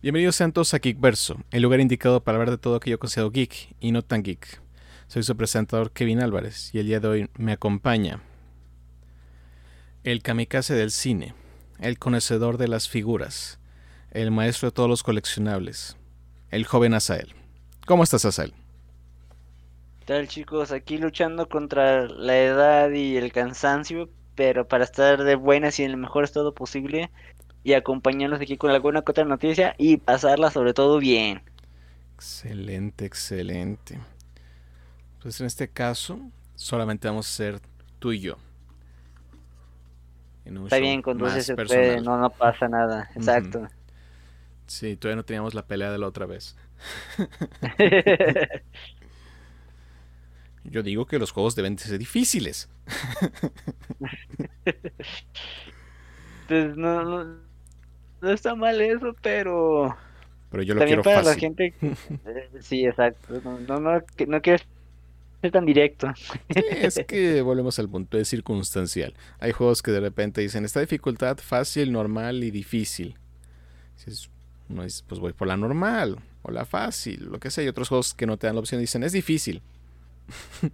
[0.00, 3.74] Bienvenidos sean todos a Geekverso, el lugar indicado para hablar de todo aquello considerado geek
[3.80, 4.60] y no tan geek.
[5.08, 8.22] Soy su presentador Kevin Álvarez y el día de hoy me acompaña
[10.04, 11.34] el kamikaze del cine,
[11.80, 13.58] el conocedor de las figuras,
[14.12, 15.96] el maestro de todos los coleccionables,
[16.52, 17.34] el joven Asael.
[17.84, 18.52] ¿Cómo estás, Asael?
[19.98, 20.70] ¿Qué tal, chicos?
[20.70, 25.90] Aquí luchando contra la edad y el cansancio, pero para estar de buenas y en
[25.90, 27.10] el mejor estado posible
[27.64, 31.42] y acompañarnos aquí con alguna que otra noticia y pasarla sobre todo bien.
[32.14, 33.98] Excelente, excelente.
[35.22, 36.18] Pues en este caso,
[36.54, 37.60] solamente vamos a ser
[37.98, 38.36] tú y yo.
[40.64, 43.68] Está bien, con se puede, no, no pasa nada, exacto.
[44.66, 46.56] Sí, todavía no teníamos la pelea de la otra vez.
[50.64, 52.70] yo digo que los juegos deben de ser difíciles.
[56.48, 57.47] pues no, no,
[58.20, 59.96] no está mal eso, pero...
[60.50, 61.32] Pero yo lo También quiero para fácil.
[61.34, 61.74] la gente...
[61.80, 63.40] eh, sí, exacto.
[63.44, 64.66] No, no, no, no quieres
[65.42, 66.08] ser tan directo.
[66.16, 69.14] Sí, es que volvemos al punto, es circunstancial.
[69.40, 73.16] Hay juegos que de repente dicen, esta dificultad fácil, normal y difícil.
[74.68, 77.64] Uno dice, pues voy por la normal o la fácil, lo que sea.
[77.64, 79.62] Y otros juegos que no te dan la opción dicen, es difícil.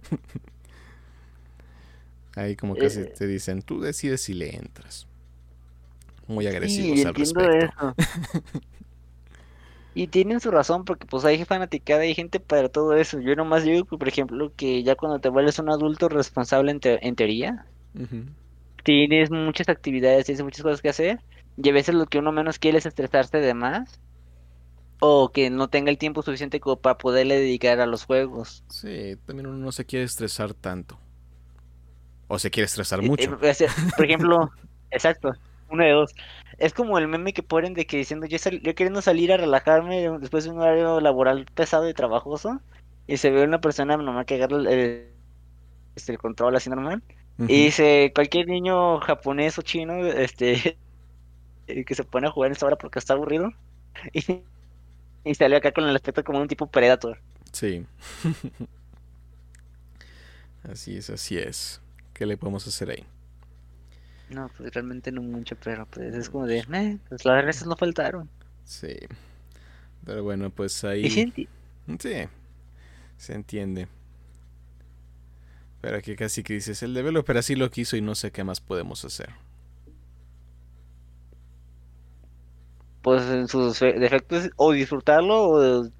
[2.35, 3.13] Ahí como que Eh.
[3.17, 5.07] te dicen, tú decides si le entras.
[6.27, 7.49] Muy Sí, agresivos al entiendo respecto.
[7.49, 7.95] eso.
[9.95, 13.19] Y tienen su razón, porque pues hay fanaticada, hay gente para todo eso.
[13.19, 17.07] Yo nomás digo por ejemplo, que ya cuando te vuelves un adulto responsable en, te-
[17.07, 17.71] en teoría,
[18.83, 21.19] tienes muchas actividades, tienes muchas cosas que hacer,
[21.57, 23.99] y a veces lo que uno menos quiere es estresarse de más,
[24.99, 28.65] o que no tenga el tiempo suficiente como para poderle dedicar a los juegos.
[28.69, 30.99] Sí, también uno no se quiere estresar tanto.
[32.27, 33.35] O se quiere estresar Eh, mucho.
[33.41, 34.49] eh, o sea, por ejemplo,
[34.89, 35.31] exacto,
[35.69, 36.15] uno de dos.
[36.57, 39.37] Es como el meme que ponen de que diciendo yo, sal- yo queriendo salir a
[39.37, 42.61] relajarme después de un horario laboral pesado y trabajoso,
[43.07, 45.15] y se ve una persona nomás que agarra el, el-
[45.95, 47.03] este, el control así normal,
[47.47, 50.79] y dice, cualquier niño japonés o chino, este,
[51.87, 53.51] que se pone a jugar en esta hora porque está aburrido,
[54.13, 54.45] y,
[55.25, 57.21] y sale acá con el aspecto como un tipo Predator.
[57.51, 57.85] Sí.
[60.63, 61.81] Así es, así es.
[62.13, 63.05] ¿Qué le podemos hacer ahí?
[64.27, 67.75] No, pues realmente no mucho, pero pues es como de, eh, pues las veces no
[67.75, 68.29] faltaron.
[68.63, 68.95] Sí.
[70.05, 71.25] Pero bueno, pues ahí...
[71.99, 72.27] sí,
[73.17, 73.87] se entiende.
[75.81, 78.59] Pero aquí casi que dices, el developer así lo quiso y no sé qué más
[78.61, 79.29] podemos hacer.
[83.01, 85.91] pues en sus fe- defectos o disfrutarlo o de-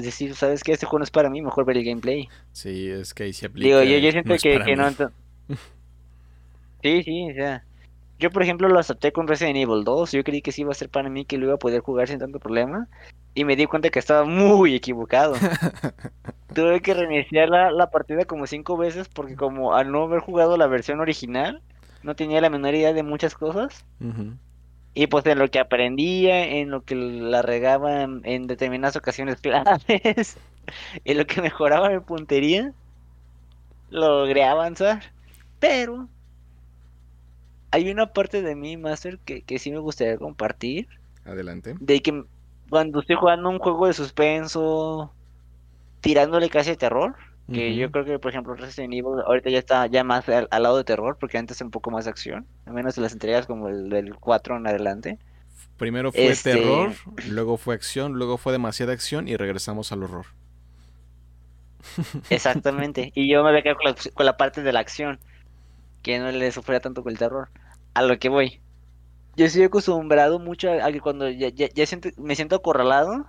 [0.00, 0.72] decir, ¿sabes qué?
[0.72, 2.28] Este juego no es para mí, mejor ver el gameplay.
[2.52, 3.66] Sí, es que ahí se aplica.
[3.66, 4.94] Digo, yo, yo siento no es que, que no...
[6.82, 7.64] Sí, sí, o sea...
[8.18, 10.12] Yo, por ejemplo, lo acepté con Resident Evil 2.
[10.12, 12.08] Yo creí que sí iba a ser para mí, que lo iba a poder jugar
[12.08, 12.88] sin tanto problema.
[13.34, 15.34] Y me di cuenta que estaba muy equivocado.
[16.54, 20.56] Tuve que reiniciar la, la partida como cinco veces porque como al no haber jugado
[20.56, 21.60] la versión original,
[22.04, 23.84] no tenía la menor idea de muchas cosas.
[24.00, 24.34] Ujú.
[24.94, 29.40] Y pues en lo que aprendía, en lo que la regaba en, en determinadas ocasiones
[29.40, 30.36] claves,
[31.04, 32.72] en lo que mejoraba mi puntería,
[33.90, 35.02] logré avanzar.
[35.58, 36.08] Pero
[37.74, 40.86] hay una parte de mí, Master, que, que sí me gustaría compartir.
[41.24, 41.74] Adelante.
[41.80, 42.24] De que
[42.70, 45.12] cuando estoy jugando un juego de suspenso,
[46.00, 47.14] tirándole casi a terror,
[47.52, 50.62] que yo creo que por ejemplo Resident Evil ahorita ya está ya más al, al
[50.62, 53.46] lado de terror, porque antes un poco más de acción, al menos en las entregas
[53.46, 55.18] como el del 4 en adelante.
[55.76, 56.92] Primero fue Este- terror,
[57.28, 60.26] luego fue acción, luego fue demasiada acción y regresamos al horror.
[62.30, 63.12] Exactamente.
[63.14, 65.18] Y yo me había quedado con la, con la parte de la acción,
[66.02, 67.48] que no le sufría tanto con el terror.
[67.94, 68.62] A lo que voy.
[69.36, 73.26] Yo estoy acostumbrado mucho a, que cuando ya, ya, ya siento, me siento acorralado,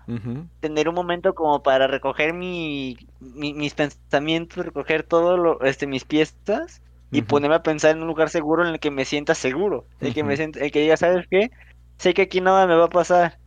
[0.59, 6.05] tener un momento como para recoger mi, mi- mis pensamientos, recoger todo lo, este, mis
[6.05, 9.89] piezas y ponerme a pensar en un lugar seguro en el que me sienta seguro.
[10.01, 11.51] El que me sienta, el que diga, ¿sabes qué?
[11.97, 13.39] Sé que aquí nada me va a pasar.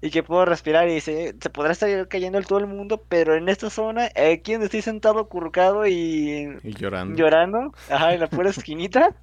[0.00, 3.36] Y que puedo respirar y se, se podrá estar cayendo el todo el mundo, pero
[3.36, 7.16] en esta zona, aquí donde estoy sentado acurrucado y Y llorando.
[7.16, 9.14] llorando, ajá, en la pura esquinita,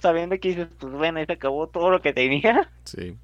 [0.00, 2.70] sabiendo que dices, pues bueno, ahí se acabó todo lo que tenía.
[2.84, 3.16] Sí.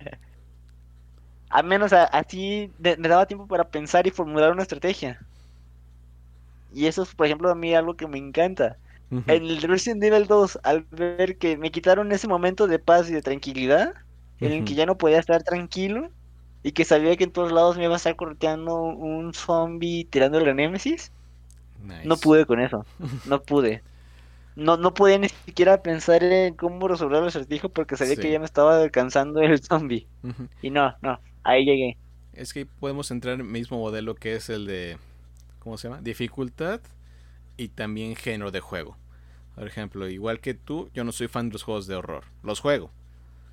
[1.51, 5.21] Al menos a- así de- me daba tiempo para pensar y formular una estrategia.
[6.73, 8.77] Y eso es, por ejemplo, a mí algo que me encanta.
[9.11, 13.13] En el Resident Evil 2, al ver que me quitaron ese momento de paz y
[13.13, 13.95] de tranquilidad,
[14.41, 16.11] en el que ya no podía estar tranquilo,
[16.65, 20.51] y que sabía que en todos lados me iba a estar correteando un zombie tirándole
[20.51, 21.13] a Némesis,
[21.81, 22.23] no Nice.
[22.25, 22.85] pude con eso.
[23.27, 23.85] No pude.
[24.57, 28.21] No, no podía ni siquiera pensar en cómo resolver el acertijo porque sabía Sí.
[28.21, 30.09] que ya me estaba alcanzando el zombie.
[30.63, 31.99] Y no, no, ahí llegué.
[32.33, 34.99] Es que podemos entrar en el mismo modelo que es el de,
[35.61, 36.03] ¿cómo se llama?
[36.03, 36.81] Dificultad
[37.57, 38.97] y también género de juego.
[39.55, 42.25] Por ejemplo, igual que tú, yo no soy fan de los juegos de horror.
[42.43, 42.93] Los juego,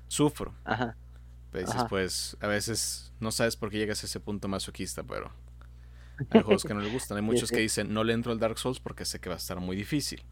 [0.08, 0.54] sufro.
[0.64, 0.96] Ajá.
[1.52, 5.32] Pues, pues a veces no sabes por qué llegas a ese punto masoquista, pero
[6.30, 7.18] hay juegos que no le gustan.
[7.18, 9.38] Hay muchos que dicen, no le entro al Dark Souls porque sé que va a
[9.38, 10.24] estar muy difícil.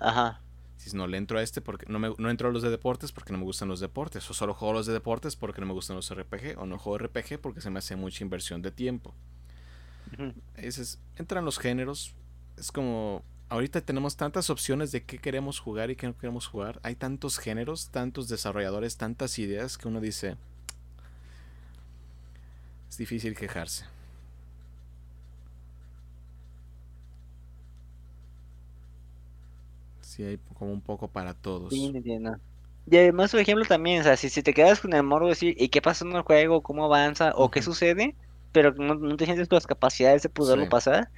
[0.00, 0.40] Ajá.
[0.76, 3.12] Si no le entro a este porque no, me, no entro a los de deportes
[3.12, 4.28] porque no me gustan los deportes.
[4.30, 6.58] O solo juego los de deportes porque no me gustan los RPG.
[6.58, 9.14] O no juego RPG porque se me hace mucha inversión de tiempo.
[10.56, 12.14] es, entran los géneros.
[12.56, 16.80] Es como ahorita tenemos tantas opciones de qué queremos jugar y qué no queremos jugar.
[16.82, 20.36] Hay tantos géneros, tantos desarrolladores, tantas ideas que uno dice,
[22.88, 23.84] es difícil quejarse.
[30.20, 31.72] Sí, hay como un poco para todos.
[31.72, 31.90] Sí.
[32.90, 35.54] Y además, por ejemplo, también, o sea, si, te quedas con el morbo de decir,
[35.58, 36.60] ¿y qué pasa en el juego?
[36.60, 37.32] ¿Cómo avanza?
[37.36, 38.14] ¿O qué sucede?
[38.52, 41.08] Pero no, te sientes con las capacidades de poderlo pasar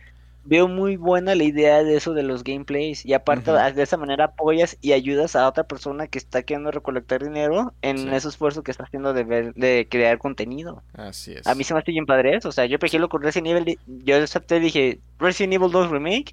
[0.45, 4.27] veo muy buena la idea de eso de los gameplays y aparte de esa manera
[4.27, 8.71] apoyas y ayudas a otra persona que está queriendo recolectar dinero en ese esfuerzo que
[8.71, 10.83] está haciendo de ver de crear contenido.
[10.95, 11.47] Así es.
[11.47, 13.79] A mí se me hace bien padre eso, o sea, yo ejemplo con Resident Evil
[13.87, 16.33] yo acepté dije, Resident Evil 2 remake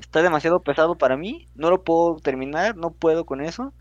[0.00, 3.72] está demasiado pesado para mí, no lo puedo terminar, no puedo con eso.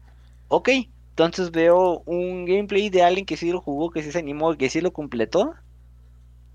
[0.49, 0.69] Ok,
[1.09, 4.69] entonces veo un gameplay de alguien que sí lo jugó, que sí se animó, que
[4.69, 5.53] sí lo completó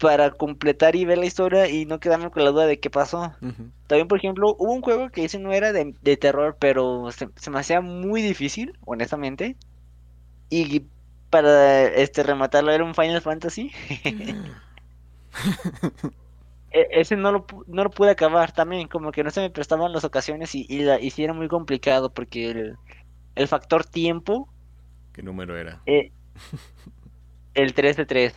[0.02, 3.37] para completar y ver la historia y no quedarme con la duda de qué pasó.
[3.87, 7.60] También, por ejemplo, hubo un juego que ese no era de, terror, pero se, me
[7.60, 9.56] hacía muy difícil, honestamente.
[10.50, 10.87] Y
[11.31, 13.70] para este rematarlo era un Final Fantasy.
[16.75, 19.93] E, ese no lo, no lo pude acabar también, como que no se me prestaban
[19.93, 22.76] las ocasiones y, y, la, sí era muy complicado porque el,
[23.34, 24.48] el factor tiempo...
[25.12, 25.82] ¿Qué número era?
[25.84, 26.12] Eh,
[27.55, 28.34] el 3 de 3.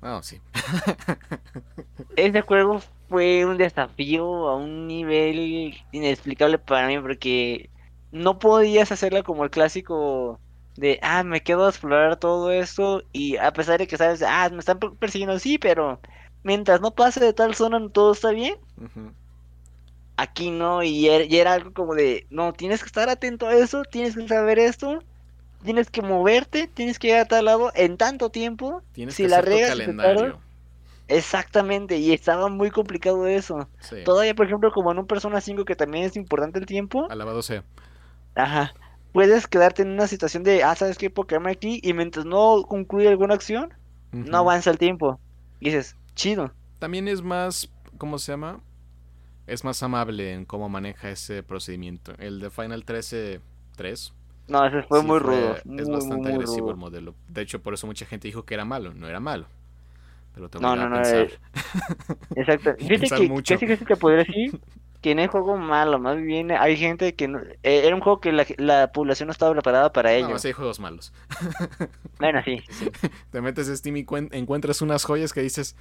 [0.00, 0.40] Ah, sí.
[2.16, 7.70] Ese juego fue un desafío a un nivel inexplicable para mí porque
[8.12, 10.38] no podías hacerla como el clásico
[10.76, 14.48] de, ah, me quedo a explorar todo esto y a pesar de que sabes, ah,
[14.52, 16.00] me están persiguiendo, sí, pero
[16.44, 18.56] mientras no pase de tal zona todo está bien.
[20.16, 23.54] Aquí no, y er, y era algo como de, no, tienes que estar atento a
[23.54, 25.00] eso, tienes que saber esto
[25.62, 28.82] tienes que moverte, tienes que llegar a tal lado en tanto tiempo.
[28.92, 30.40] Tienes si que la hacer calendario.
[31.08, 33.66] Exactamente, y estaba muy complicado eso.
[34.04, 37.06] Todavía, por ejemplo, como en un Persona 5 que también es importante el tiempo.
[37.10, 37.64] Alabado sea.
[38.34, 38.74] Ajá.
[39.12, 41.08] Puedes quedarte en una situación de, ah, ¿sabes qué?
[41.08, 43.72] Puedo aquí y mientras no concluye alguna acción,
[44.12, 45.18] no avanza el tiempo.
[45.60, 46.52] Y dices, chido.
[46.78, 48.60] También es más, ¿cómo se llama?
[49.46, 52.12] Es más amable en cómo maneja ese procedimiento.
[52.18, 53.40] El de Final 13
[53.76, 54.12] 3
[54.48, 55.56] no, ese fue muy rudo.
[55.56, 57.14] es bastante agresivo el modelo.
[57.28, 58.94] De hecho, por eso mucha gente dijo que era malo.
[58.94, 59.46] No era malo.
[60.34, 61.30] Pero te no, no, no, eh,
[62.36, 62.74] Exacto.
[62.78, 63.58] Fíjate que, mucho.
[63.58, 64.60] que sí que podría decir
[65.00, 65.98] que no juego malo.
[65.98, 67.40] Más bien hay gente que no...
[67.62, 70.28] Eh, era un juego que la, la, población no estaba preparada para ello.
[70.28, 71.12] No, sí hay juegos malos.
[72.18, 72.62] bueno, sí.
[73.30, 75.76] Te metes a Steam y encuentras unas joyas que dices...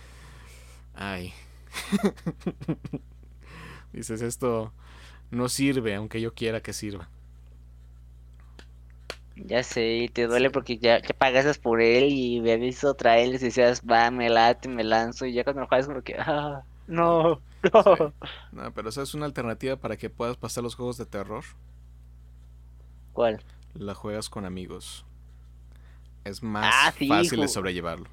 [0.94, 1.34] Ay.
[3.94, 4.74] dices, esto
[5.30, 7.10] no sirve, aunque yo quiera que sirva.
[9.46, 13.42] Ya sé, y te duele porque ya, ya pagas por él y me visto traerles
[13.42, 16.64] y decías, va, me late, me lanzo, y ya cuando lo juegas como que, ah,
[16.88, 17.40] no,
[17.74, 18.14] no.
[18.52, 21.44] No, pero esa es una alternativa para que puedas pasar los juegos de terror.
[23.14, 23.42] ¿Cuál?
[23.74, 25.06] La juegas con amigos.
[26.24, 28.10] Es más ah, fácil de sobrellevarlo.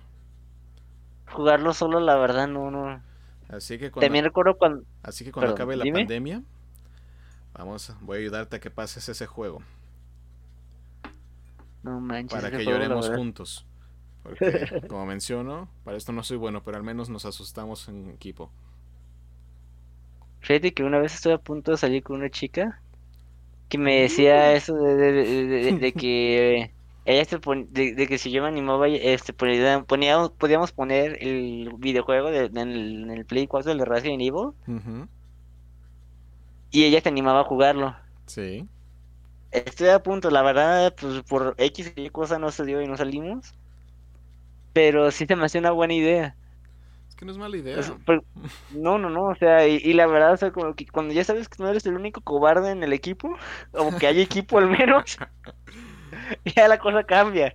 [1.33, 3.02] Jugarlo solo, la verdad, no, no.
[3.49, 4.85] Así que cuando, También recuerdo cuando...
[5.02, 6.43] Así que cuando acabe la pandemia,
[7.54, 9.62] vamos, voy a ayudarte a que pases ese juego.
[11.85, 12.41] No manches.
[12.41, 13.67] Para que lloremos juntos.
[14.23, 18.50] Porque, como menciono, para esto no soy bueno, pero al menos nos asustamos en equipo.
[20.41, 22.81] Fíjate que una vez estuve a punto de salir con una chica
[23.69, 24.57] que me decía uh.
[24.57, 26.71] eso de, que
[27.05, 32.57] ella se de, que si yo me animaba este ponía, podíamos poner el videojuego en,
[32.57, 34.53] el, Play 4 del Resident Evil
[36.71, 37.95] y ella se animaba a jugarlo.
[38.26, 38.67] Sí.
[39.54, 42.96] Estoy a punto, la verdad, pues por X y cosa no se dio y no
[42.96, 43.54] salimos.
[44.73, 46.34] Pero sí se me hace una buena idea.
[47.08, 47.78] Es que no es mala idea.
[48.73, 51.49] no, no, no, o sea, y, la verdad, o sea, como que cuando ya sabes
[51.49, 53.37] que no eres el único cobarde en el equipo,
[53.70, 55.18] o que hay equipo al menos,
[56.56, 57.54] ya la cosa cambia.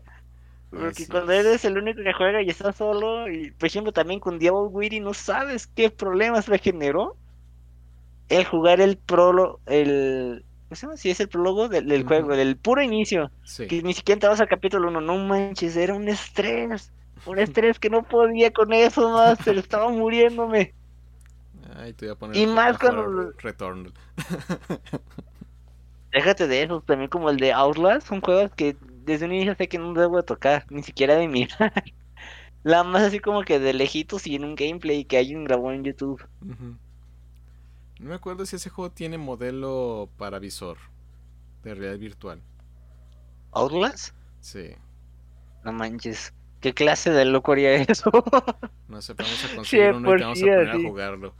[0.69, 4.39] Porque cuando eres el único que juega y estás solo, y por ejemplo también con
[4.39, 7.17] Diablo Weedy no sabes qué problemas le generó
[8.29, 10.45] el jugar el prolo, el,
[10.95, 13.31] si es el prólogo del, juego, del puro inicio.
[13.67, 16.91] Que ni siquiera entrabas al capítulo 1, no manches, era un estrés.
[17.25, 19.57] Un estrés que no podía con eso, Master.
[19.57, 20.73] Estaba muriéndome.
[21.75, 23.93] Ay, te voy a poner Y más cuando- Returnal.
[26.11, 29.67] Déjate de eso, también como el de Outlast, son juegos que desde un inicio sé
[29.67, 31.71] que no debo de tocar, ni siquiera de mirar.
[32.63, 35.83] La más así como que de lejitos y en un gameplay que alguien grabó en
[35.83, 36.21] YouTube.
[36.41, 36.75] Ujú.
[37.99, 40.77] No me acuerdo si ese juego tiene modelo para visor
[41.63, 42.41] de realidad virtual.
[43.51, 44.15] ¿Outlast?
[44.39, 44.71] Sí.
[45.65, 46.33] No manches.
[46.61, 48.11] ¿Qué clase de loco haría eso?
[48.87, 51.35] No sé, vamos a conseguir uno y vamos a poner a jugarlo.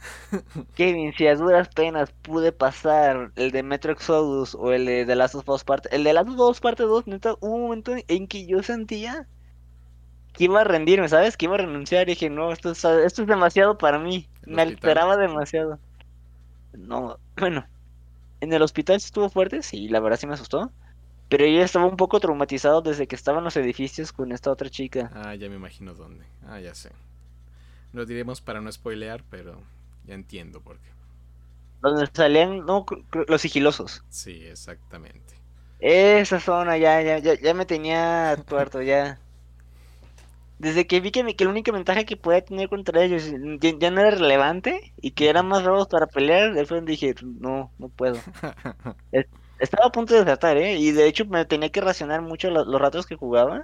[0.74, 5.14] Kevin, si a duras penas pude pasar el de Metro Exodus o el de The
[5.14, 5.88] Last of Us Parte...
[5.94, 9.26] El de Last of Us Parte 2, neta, hubo un momento en que yo sentía
[10.34, 11.36] que iba a rendirme, ¿sabes?
[11.36, 14.28] Que iba a renunciar y dije, no, esto es, esto es demasiado para mí.
[14.42, 15.78] ¿El Me alteraba demasiado.
[16.72, 17.66] No, bueno,
[18.40, 20.72] en el hospital estuvo fuerte, sí, la verdad sí me asustó.
[21.28, 24.68] Pero yo estaba un poco traumatizado desde que estaba en los edificios con esta otra
[24.68, 25.10] chica.
[25.14, 26.24] Ah, ya me imagino dónde.
[26.46, 26.90] Ah, ya sé.
[27.92, 29.62] Lo diremos para no spoilear, pero
[30.06, 30.90] ya entiendo por qué.
[31.82, 32.84] Donde salían, no,
[33.28, 34.02] los sigilosos.
[34.08, 35.34] Sí, exactamente.
[35.80, 39.18] Esa zona ya, ya, ya, ya me tenía tuerto, ya.
[40.64, 43.24] Desde que vi que, que la única ventaja que podía tener contra ellos
[43.60, 47.14] ya, ya no era relevante y que eran más robos para pelear, de frente dije,
[47.22, 48.26] no, no puedo.
[49.58, 50.76] Estaba a punto de desertar, ¿eh?
[50.78, 53.62] Y de hecho me tenía que racionar mucho lo- los ratos que jugaba.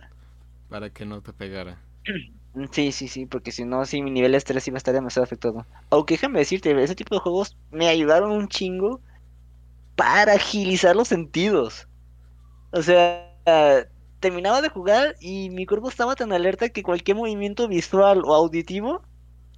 [0.69, 1.85] para que no te pegara.
[2.73, 5.25] Sí, sí, sí, porque si no, sí, mi nivel de estrés iba a estar demasiado
[5.25, 5.67] afectado.
[5.91, 9.03] Aunque déjame decirte, ese tipo de juegos me ayudaron un chingo
[9.97, 11.89] para agilizar los sentidos.
[12.73, 13.35] O sea,
[14.27, 19.03] terminaba de jugar y mi cuerpo estaba tan alerta que cualquier movimiento visual o auditivo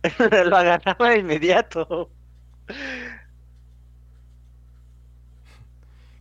[0.47, 2.13] lo agarraba de inmediato.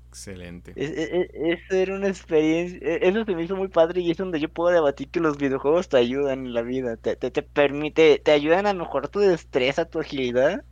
[0.09, 0.71] Excelente.
[0.75, 4.17] Es- es- Eso era una experiencia, e- eso se me hizo muy padre y es
[4.17, 7.41] donde yo puedo debatir que los videojuegos te ayudan en la vida, te, te, te
[7.43, 10.63] permite, te ayudan a mejorar tu destreza, tu agilidad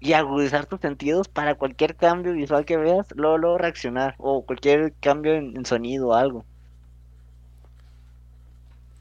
[0.00, 4.94] y agudizar tus sentidos para cualquier cambio visual que veas, luego, luego reaccionar o cualquier
[5.00, 6.46] cambio en, en sonido o algo.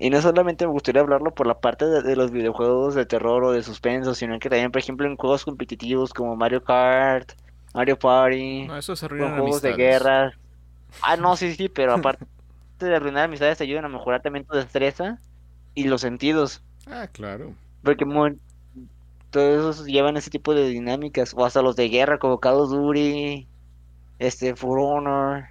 [0.04, 3.42] Y no solamente me gustaría hablarlo por la parte de, de los videojuegos de terror
[3.46, 7.32] o de suspenso, sino que también, por ejemplo, en juegos competitivos como Mario Kart,
[7.74, 10.34] Mario Party No, eso se con arruinan juegos de guerra.
[11.02, 12.26] Ah, no, sí, sí, pero aparte
[12.80, 15.22] de arruinar amistades, te ayudan a mejorar también tu destreza
[15.74, 16.62] y los sentidos.
[16.86, 17.54] Ah, claro.
[17.82, 18.06] Porque
[19.30, 21.34] todos esos llevan ese tipo de dinámicas.
[21.34, 23.48] O hasta los de guerra, como Call of Duty,
[24.20, 25.46] este, For Honor,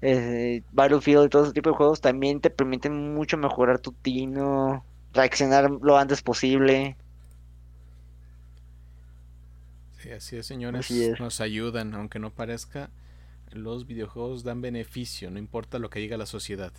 [0.00, 4.84] este, Battlefield y todo ese tipo de juegos también te permiten mucho mejorar tu tino,
[5.12, 6.96] reaccionar lo antes posible.
[9.98, 10.80] Sí, así es, señores.
[10.80, 11.20] Así es.
[11.20, 12.90] Nos ayudan, aunque no parezca.
[13.52, 16.72] Los videojuegos dan beneficio, no importa lo que diga la sociedad.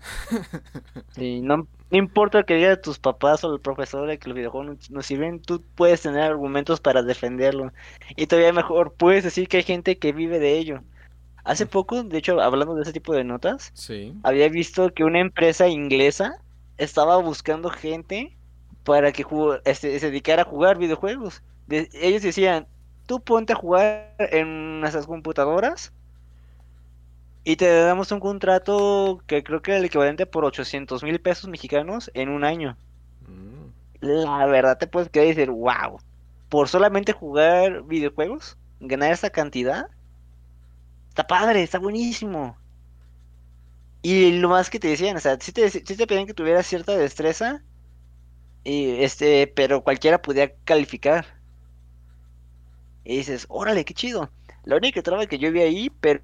[1.14, 4.90] Sí, no, no importa que diga tus papás o el profesor de que los videojuegos
[4.90, 7.72] no, no sirven, tú puedes tener argumentos para defenderlo.
[8.16, 10.82] Y todavía mejor, puedes decir que hay gente que vive de ello.
[11.44, 14.14] Hace poco, de hecho, hablando de ese tipo de notas, Sí.
[14.22, 16.34] había visto que una empresa inglesa
[16.78, 18.36] estaba buscando gente
[18.84, 21.42] para que jugo- este, se dedicara a jugar videojuegos.
[21.66, 22.66] De- ellos decían,
[23.06, 25.92] tú ponte a jugar en nuestras computadoras
[27.44, 31.48] y te damos un contrato que creo que era el equivalente por 800 mil pesos
[31.50, 32.76] mexicanos en un año.
[33.26, 33.70] Mm,
[34.00, 35.98] La verdad te puedes quedar y decir, wow,
[36.48, 39.86] por solamente jugar videojuegos, ganar esa cantidad,
[41.14, 42.58] está padre, está buenísimo.
[44.02, 46.66] Y lo más que te decían, o sea, sí te, sí te pedían que tuvieras
[46.66, 47.62] cierta destreza,
[48.64, 51.24] y este, pero cualquiera podía calificar.
[53.04, 54.28] Y dices, órale, qué chido.
[54.64, 56.20] La única traba que yo vi ahí, pero,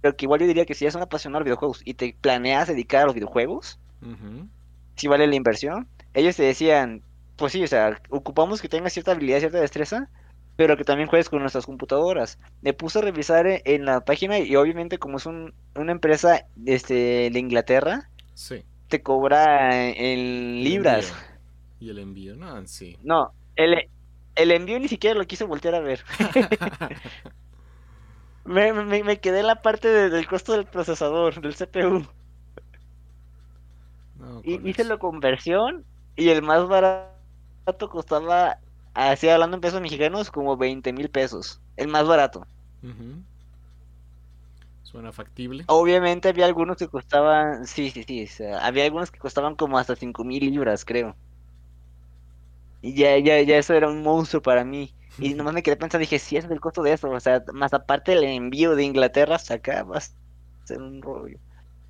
[0.00, 2.16] pero que igual yo diría que si eres un apasionado de los videojuegos y te
[2.18, 4.48] planeas dedicar a los videojuegos, ujú.
[4.96, 5.88] si vale la inversión.
[6.14, 7.02] Ellos te decían,
[7.36, 10.08] pues sí, o sea, ocupamos que tengas cierta habilidad, cierta destreza,
[10.56, 12.38] pero que también juegues con nuestras computadoras.
[12.62, 16.46] Me puse a revisar e- en la página y obviamente como es un- una empresa
[16.66, 18.64] este, de Inglaterra, Sí.
[18.88, 21.12] te cobra en El libras.
[21.80, 22.96] Y el envío, no, sí.
[23.02, 23.88] No, el,
[24.36, 26.04] el envío ni siquiera lo quise voltear a ver.
[28.44, 32.06] Me, me, me quedé en la parte de- del costo del procesador, del CPU.
[34.18, 35.84] No, Y hice la conversión
[36.16, 38.58] y el más barato costaba,
[38.94, 41.60] así hablando en pesos mexicanos, como 20 mil pesos.
[41.76, 42.46] El más barato.
[44.82, 45.64] Suena factible.
[45.66, 49.78] Obviamente había algunos que costaban, sí, sí, sí, o sea, había algunos que costaban como
[49.78, 51.16] hasta 5 mil libras, creo.
[52.80, 54.92] Y ya, ya, ya eso era un monstruo para mí.
[55.18, 57.42] Y nomás me quedé pensando, dije, si ese es el costo de eso, o sea,
[57.52, 61.38] más aparte el envío de Inglaterra hasta acá va a ser un rollo.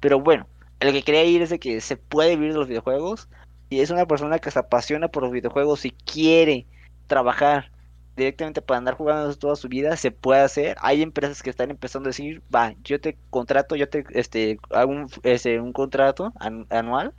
[0.01, 0.47] Pero bueno,
[0.81, 3.29] lo que quería ir es de que se puede vivir de los videojuegos
[3.71, 6.67] y es una persona que se apasiona por los videojuegos y quiere
[7.07, 7.71] trabajar
[8.17, 10.77] directamente para andar jugando toda su vida, se puede hacer.
[10.81, 14.93] Hay empresas que están empezando a decir, va, yo te contrato, yo te este, hago
[14.93, 16.33] un, este, un contrato
[16.71, 17.13] anual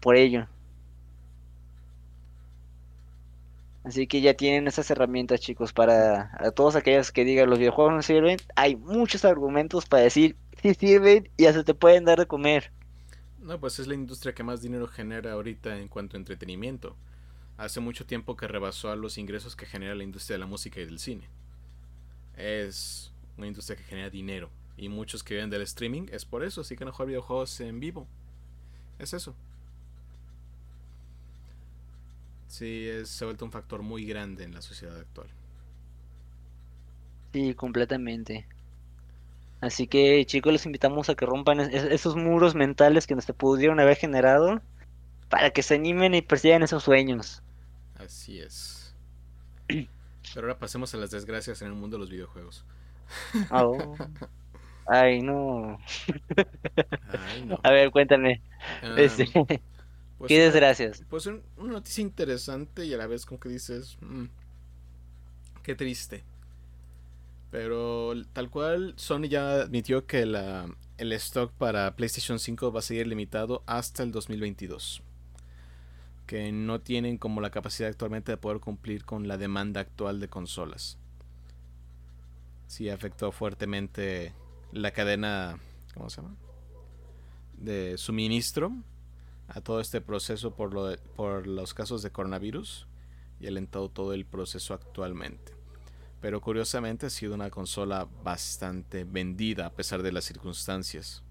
[0.00, 0.46] por ello.
[3.84, 7.92] Así que ya tienen esas herramientas, chicos, para a todos aquellos que digan los videojuegos
[7.92, 8.38] no sirven.
[8.56, 12.72] Hay muchos argumentos para decir si sirven y hasta te pueden dar de comer.
[13.40, 16.96] No, pues es la industria que más dinero genera ahorita en cuanto a entretenimiento.
[17.56, 20.80] Hace mucho tiempo que rebasó a los ingresos que genera la industria de la música
[20.80, 21.28] y del cine.
[22.36, 24.50] Es una industria que genera dinero.
[24.76, 27.78] Y muchos que viven del streaming es por eso, así que no jugar videojuegos en
[27.78, 28.08] vivo.
[28.98, 29.34] Es eso.
[32.48, 35.28] Sí, es, se ha vuelto un factor muy grande en la sociedad actual.
[37.32, 38.46] Sí, completamente.
[39.60, 43.96] Así que chicos, les invitamos a que rompan esos muros mentales que nos pudieron haber
[43.96, 44.62] generado
[45.34, 47.42] para que se animen y persigan esos sueños.
[47.96, 48.94] Así es.
[49.66, 49.88] Pero
[50.36, 52.64] ahora pasemos a las desgracias en el mundo de los videojuegos.
[53.50, 53.96] Oh.
[54.86, 55.80] Ay, no.
[57.64, 58.42] A ver, cuéntame.
[58.80, 61.02] Ah, este, pues ¿Qué desgracias?
[61.10, 64.26] Pues una noticia interesante y a la vez como que dices, mm,
[65.64, 66.22] qué triste.
[67.50, 72.82] Pero tal cual, Sony ya admitió que la, el stock para PlayStation 5 va a
[72.82, 75.02] seguir limitado hasta el 2022.
[76.26, 80.28] Que no tienen como la capacidad actualmente de poder cumplir con la demanda actual de
[80.28, 80.98] consolas.
[82.66, 84.32] Sí afectó fuertemente
[84.72, 85.58] la cadena,
[85.94, 86.36] ¿cómo se llama?
[87.56, 88.72] De suministro
[89.48, 92.86] a todo este proceso por, lo por los casos de coronavirus
[93.40, 95.52] y alentado todo el proceso actualmente.
[96.20, 101.22] Pero curiosamente ha sido una consola bastante vendida a pesar de las circunstancias.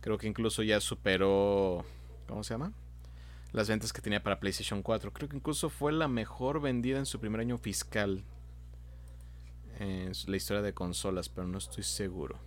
[0.00, 1.84] Creo que incluso ya superó,
[2.26, 2.72] ¿cómo se llama?
[3.52, 5.12] Las ventas que tenía para PlayStation 4.
[5.12, 8.24] Creo que incluso fue la mejor vendida en su primer año fiscal
[9.78, 12.38] en la historia de consolas, pero no estoy seguro.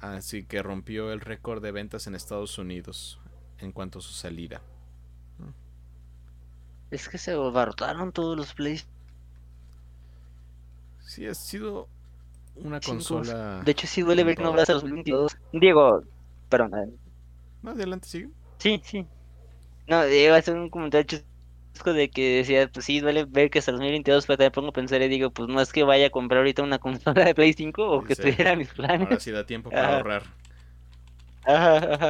[0.00, 3.18] Así que rompió el récord de ventas en Estados Unidos
[3.58, 4.60] en cuanto a su salida.
[6.90, 8.86] Es que se abarrotaron todos los plays.
[11.00, 11.88] Sí, ha sido
[12.56, 13.62] una consola.
[13.64, 15.36] De hecho, sí duele ver que no vas a los 22.
[15.52, 16.04] Diego,
[16.48, 16.98] perdón.
[17.62, 18.30] No, adelante, sigue.
[18.58, 19.06] Sí, sí.
[19.88, 21.20] No, iba a hacer un comentario
[21.84, 25.02] de que decía, pues sí, duele ver que hasta 2022, pero también pongo a pensar
[25.02, 27.90] y digo, pues no es que vaya a comprar ahorita una consola de Play 5
[27.90, 29.02] o que tuviera mis planes.
[29.02, 30.22] Ahora sí da tiempo para ahorrar.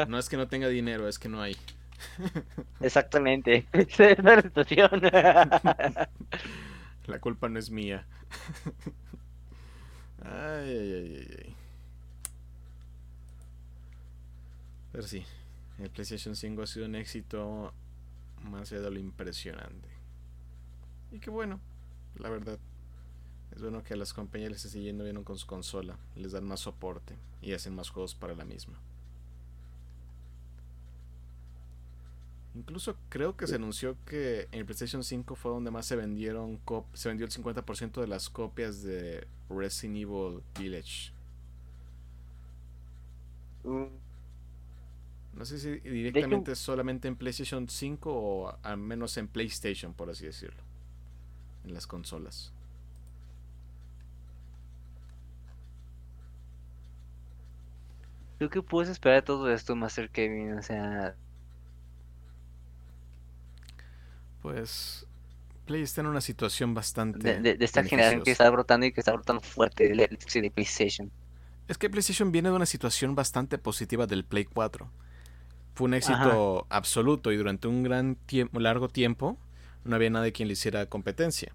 [0.08, 1.56] No es que no tenga dinero, es que no hay.
[2.80, 3.66] Exactamente.
[3.72, 5.02] Esa es la situación.
[7.06, 8.06] La culpa no es mía.
[10.24, 11.56] Ay, ay, ay, ay.
[14.92, 15.24] Pero sí,
[15.78, 17.72] el PlayStation 5 ha sido un éxito
[18.42, 19.88] más allá de lo impresionante.
[21.12, 21.60] Y qué bueno,
[22.16, 22.58] la verdad.
[23.54, 26.44] Es bueno que a las compañías les esté yendo bien con su consola, les dan
[26.44, 28.78] más soporte y hacen más juegos para la misma.
[32.54, 36.58] Incluso creo que se anunció que en el PlayStation 5 fue donde más se vendieron
[36.94, 41.12] se vendió el 50% de las copias de Resident Evil Village.
[43.62, 44.05] Mm.
[45.36, 50.24] No sé si directamente solamente en PlayStation 5 o al menos en PlayStation, por así
[50.24, 50.62] decirlo.
[51.64, 52.52] En las consolas.
[58.38, 60.54] ¿Tú qué puedes esperar de todo esto, Master Kevin?
[60.54, 61.14] O sea,
[64.42, 65.06] pues
[65.66, 67.40] Play está en una situación bastante.
[67.40, 71.10] De, esta generación que está brotando y que está brotando fuerte de, PlayStation.
[71.68, 74.88] Es que PlayStation viene de una situación bastante positiva del Play 4.
[75.76, 79.36] Fue un éxito absoluto y durante un gran tiempo, largo tiempo
[79.84, 81.52] no había nadie quien le hiciera competencia.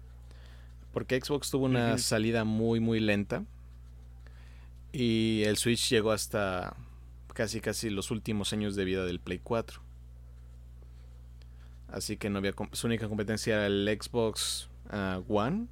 [0.92, 3.44] Porque Xbox tuvo una salida muy muy lenta
[4.92, 6.76] y el Switch llegó hasta
[7.34, 9.80] casi casi los últimos años de vida del Play 4.
[11.88, 15.66] Así que no había su única competencia era el Xbox ah, One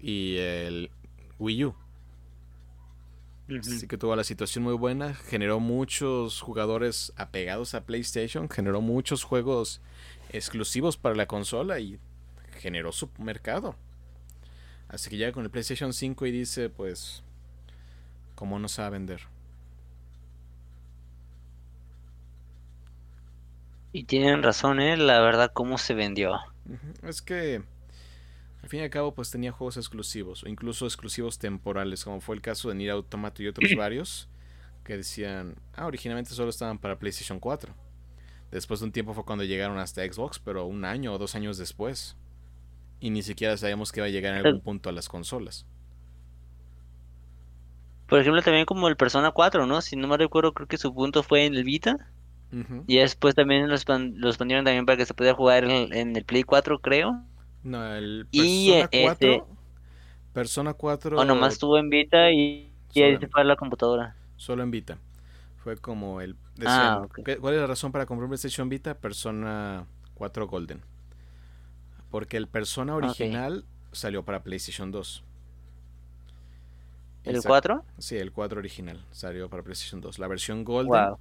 [0.00, 0.90] y el
[1.38, 1.74] Wii U.
[3.48, 9.24] Así que tuvo la situación muy buena, generó muchos jugadores apegados a PlayStation, generó muchos
[9.24, 9.80] juegos
[10.30, 11.98] exclusivos para la consola y
[12.58, 13.74] generó su mercado.
[14.88, 17.22] Así que llega con el PlayStation 5 y dice, pues,
[18.34, 19.22] ¿cómo no se va a vender?
[23.92, 24.96] Y tienen razón, ¿eh?
[24.98, 26.38] La verdad, cómo se vendió.
[27.02, 27.62] Es que,
[28.62, 32.34] al fin y al cabo, pues tenía juegos exclusivos, o incluso exclusivos temporales, como fue
[32.34, 34.28] el caso de Nier Automata y otros varios,
[34.84, 37.74] que decían, ah, originalmente solo estaban para PlayStation 4.
[38.50, 41.58] Después de un tiempo fue cuando llegaron hasta Xbox, pero un año o dos años
[41.58, 42.16] después.
[43.00, 45.66] Y ni siquiera sabíamos que iba a llegar en algún punto a las consolas.
[48.08, 49.82] Por ejemplo, también como el Persona 4, ¿no?
[49.82, 52.08] Si no me recuerdo, creo que su punto fue en el Vita.
[52.86, 56.44] Y después también los, los ponieron también para que se pudiera jugar en, el Play
[56.44, 57.22] 4, creo.
[57.62, 59.08] No, el Persona 4.
[59.10, 59.42] Este
[60.32, 61.18] Persona 4.
[61.18, 64.14] O nomás estuvo en Vita y, y ahí se fue a la computadora.
[64.36, 64.98] Solo en Vita.
[65.56, 66.36] Fue como el.
[66.64, 67.06] ah,
[67.40, 68.94] ¿Cuál es la razón para comprar un PlayStation Vita?
[68.94, 70.82] Persona 4 Golden.
[72.10, 75.24] Porque el Persona original salió para PlayStation 2.
[77.24, 77.84] ¿El 4?
[77.98, 80.18] Sí, el 4 original salió para PlayStation 2.
[80.18, 81.16] La versión Golden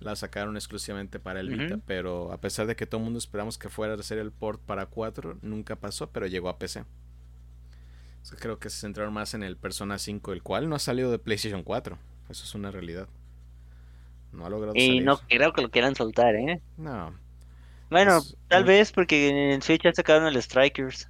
[0.00, 3.58] la sacaron exclusivamente para el Vita, pero a pesar de que todo el mundo esperamos
[3.58, 6.84] que fuera a ser el port para 4, nunca pasó, pero llegó a PC.
[8.38, 11.18] creo que se centraron más en el Persona 5, el cual no ha salido de
[11.18, 11.98] PlayStation 4.
[12.28, 13.08] Eso es una realidad.
[14.32, 16.60] No ha logrado Y no creo que lo quieran soltar, ¿eh?
[16.76, 17.14] No.
[17.90, 21.08] Bueno, tal vez porque en Switch ya sacaron el Strikers.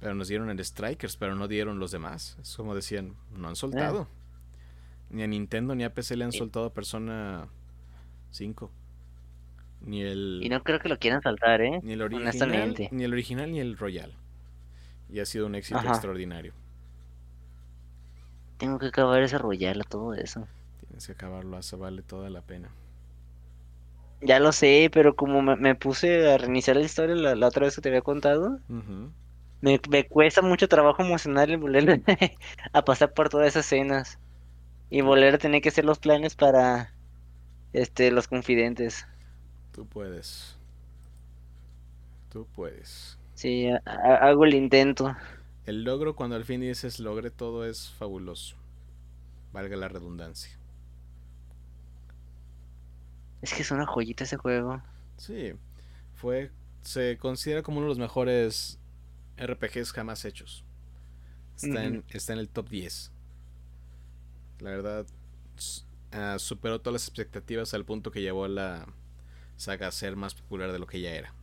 [0.00, 2.36] Pero nos dieron el Strikers, pero no dieron los demás.
[2.40, 4.08] Es como decían, no han soltado.
[4.10, 4.16] Ah.
[5.10, 7.48] Ni a Nintendo ni a PC le han soltado Persona
[8.30, 8.70] 5.
[9.82, 10.40] Ni el...
[10.42, 11.80] Y no creo que lo quieran saltar, ¿eh?
[11.82, 14.12] Ni el original, ni el original ni el Royal.
[15.08, 16.52] Y ha sido un éxito extraordinario.
[18.58, 20.46] Tengo que acabar ese Royal, todo eso.
[20.86, 22.70] Tienes que acabarlo, eso vale toda la pena.
[24.20, 27.80] Ya lo sé, pero como me, puse a reiniciar la historia la, otra vez que
[27.80, 28.58] te había contado,
[29.62, 32.02] me, cuesta mucho trabajo emocional el volver
[32.72, 34.18] a pasar por todas esas escenas
[34.90, 36.92] y volver a tener que hacer los planes para
[37.72, 39.06] este los confidentes.
[39.72, 40.56] Tú puedes.
[42.30, 43.18] Tú puedes.
[43.34, 45.16] Sí, hago el intento.
[45.66, 48.56] El logro cuando al fin dices logré todo es fabuloso.
[49.52, 50.58] Valga la redundancia.
[53.42, 54.82] Es que es una joyita ese juego.
[55.16, 55.54] Sí,
[56.14, 56.50] fue
[56.82, 58.78] se considera como uno de los mejores
[59.36, 60.64] RPGs jamás hechos.
[61.56, 63.12] Está, en, está en el top 10.
[64.60, 65.06] La verdad,
[66.14, 68.86] uh, superó todas las expectativas al punto que llevó a la
[69.56, 71.34] saga a ser más popular de lo que ya era.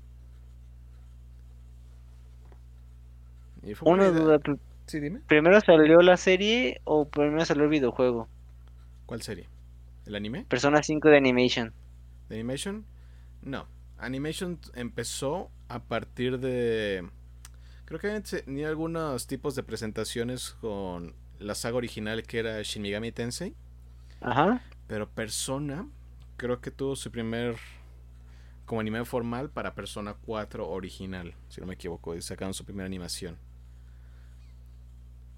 [3.81, 4.39] una duda.
[4.85, 5.21] Sí, dime.
[5.27, 8.27] ¿Primero salió la serie o primero salió el videojuego?
[9.05, 9.49] ¿Cuál serie?
[10.05, 10.45] ¿El anime?
[10.47, 11.73] Persona 5 de Animation.
[12.29, 12.85] ¿De Animation?
[13.41, 13.67] No.
[13.97, 17.03] Animation empezó a partir de
[17.87, 23.13] Creo que tenía algunos tipos de presentaciones con la saga original que era Shin Megami
[23.13, 23.55] Tensei.
[24.21, 24.61] Ajá.
[24.87, 25.87] Pero Persona,
[26.37, 27.57] creo que tuvo su primer
[28.65, 32.85] como anime formal para Persona 4 original, si no me equivoco, y sacaron su primera
[32.85, 33.37] animación.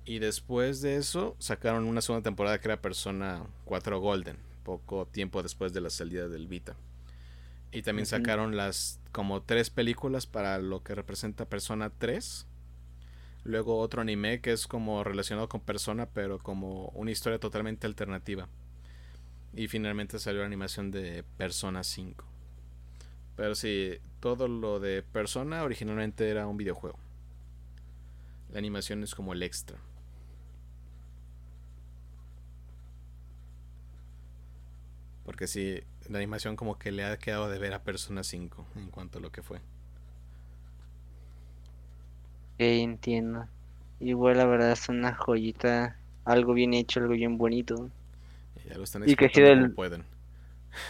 [0.04, 5.44] Y después de eso sacaron una segunda temporada que era Persona 4 Golden, poco tiempo
[5.44, 6.76] después de la salida del Vita.
[7.72, 12.48] Y también sacaron las como tres películas para lo que representa Persona 3.
[13.44, 18.50] Luego otro anime que es como relacionado con Persona, pero como una historia totalmente alternativa.
[19.54, 22.24] Y finalmente salió la animación de Persona 5.
[23.36, 27.00] Pero sí, todo lo de Persona originalmente era un videojuego.
[28.52, 29.78] La animación es como el extra.
[35.24, 38.90] Porque sí, la animación como que le ha quedado de ver a Persona 5 en
[38.90, 39.62] cuanto a lo que fue.
[42.58, 43.48] entiendo.
[44.00, 47.90] Igual la verdad es una joyita, algo bien hecho, algo bien bonito.
[48.70, 49.72] Y ya lo están y que si del...
[49.72, 50.04] pueden.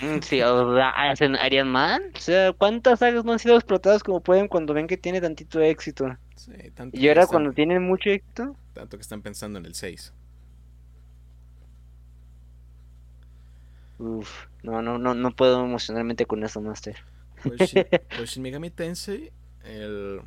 [0.01, 2.11] Mm, sí, hacen harían mal.
[2.15, 5.61] O sea, ¿cuántas sagas no han sido explotadas como pueden cuando ven que tiene tantito
[5.61, 6.17] éxito?
[6.35, 8.55] Sí, tanto y ahora cuando tienen mucho éxito.
[8.73, 10.13] Tanto que están pensando en el 6.
[13.99, 16.97] Uf, no, no, no, no puedo emocionalmente con eso, Master.
[17.43, 17.73] Pues,
[18.17, 19.31] pues Shin Megami Tensei,
[19.63, 20.21] el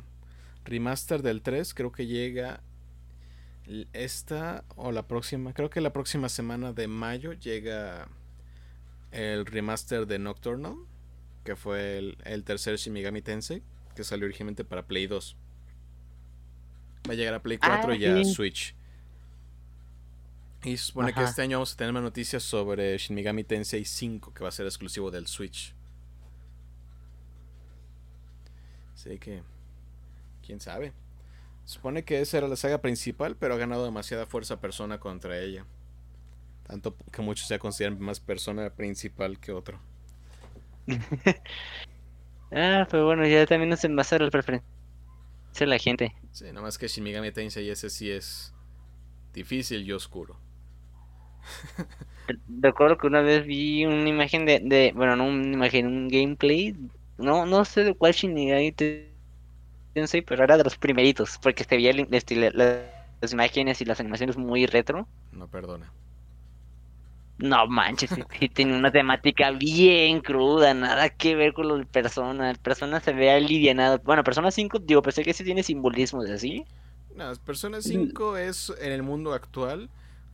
[0.65, 2.61] remaster del 3, creo que llega
[3.93, 8.07] esta o la próxima, creo que la próxima semana de mayo llega
[9.11, 10.75] el remaster de Nocturnal,
[11.43, 13.63] que fue el, tercer Shin Megami Tensei,
[13.95, 15.37] que salió originalmente para Play 2.
[17.07, 18.75] Va a llegar a Play 4 ah, y a Switch.
[20.63, 23.85] Y se supone que este año vamos a tener más noticias sobre Shin Megami Tensei
[23.85, 25.75] 5, que va a ser exclusivo del Switch.
[28.93, 29.43] Así que,
[30.45, 30.93] quién sabe.
[31.65, 35.65] Supone que esa era la saga principal, pero ha ganado demasiada fuerza persona contra ella.
[36.67, 39.79] Tanto que muchos ya consideran más persona principal que otro.
[42.51, 44.67] ah, pero bueno, ya también no se envasa la preferencia
[45.59, 46.15] de la gente.
[46.31, 48.53] Sí, nada más que Shin Megami Tensei ese sí es
[49.33, 50.37] difícil y oscuro.
[52.61, 56.75] Recuerdo que una vez vi una imagen de, de bueno, no una imagen, un gameplay,
[57.17, 59.12] no, no sé de cuál Shinigami Tensei,
[60.25, 64.65] pero era de los primeritos, porque se veía estilo, las imágenes y las animaciones muy
[64.65, 65.07] retro.
[65.31, 65.91] No perdona.
[67.37, 72.49] No manches, sí, tiene una temática bien cruda, nada que ver con los Persona.
[72.49, 73.99] El Persona se ve alivianado.
[73.99, 76.65] Bueno, Persona 5, digo, pensé que sí tiene simbolismos así.
[77.15, 79.89] No, Persona 5 es en el mundo actual,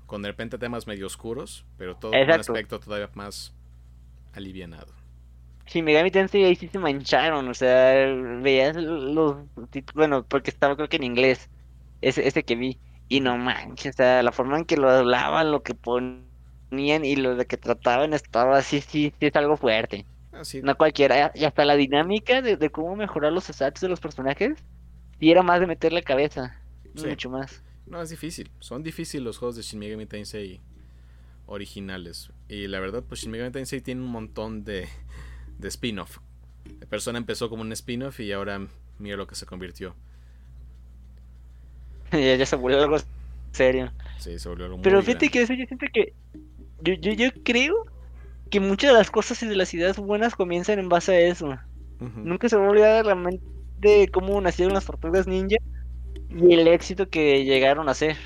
[0.06, 3.54] con de repente temas medio oscuros, pero todo con un aspecto todavía más
[4.34, 4.99] alivianado.
[5.70, 9.38] Sí, Megami Tensei ahí sí se mancharon, o sea, veías los
[9.94, 11.48] bueno, porque estaba creo que en inglés,
[12.02, 15.52] ese, ese que vi, y no manches, o sea, la forma en que lo hablaban,
[15.52, 20.08] lo que ponían y lo de que trataban estaba así, sí, sí es algo fuerte.
[20.32, 20.58] Así.
[20.58, 24.58] Ah, no cualquiera, y hasta la dinámica de, cómo mejorar los stats de los personajes,
[25.20, 26.60] y era más de meterle cabeza,
[26.96, 27.62] mucho más.
[27.86, 30.62] No, es difícil, son difíciles los juegos de Shin Megami Tensei
[31.46, 34.90] originales, y la verdad, pues Shin Megami Tensei tiene un montón de,
[35.60, 36.18] de spin-off.
[36.80, 38.68] La persona empezó como un spin-off y ahora
[38.98, 39.96] mira lo que se convirtió.
[42.12, 42.98] ya, ya se volvió algo
[43.52, 43.92] serio.
[44.18, 46.14] Sí, se volvió algo muy Pero fíjate que eso yo siento que
[46.82, 47.86] yo, yo, yo creo
[48.50, 51.58] que muchas de las cosas y de las ideas buenas comienzan en base a eso.
[52.00, 53.44] Nunca se va a olvidar realmente
[53.80, 55.58] de cómo nacieron las tortugas ninja
[56.30, 58.18] y el éxito que llegaron a ser.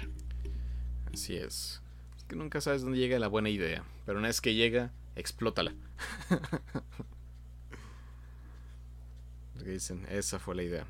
[1.11, 1.81] Así es.
[2.15, 5.73] Es que nunca sabes dónde llega la buena idea, pero una vez que llega, explótala.
[9.63, 10.87] que dicen, esa fue la idea.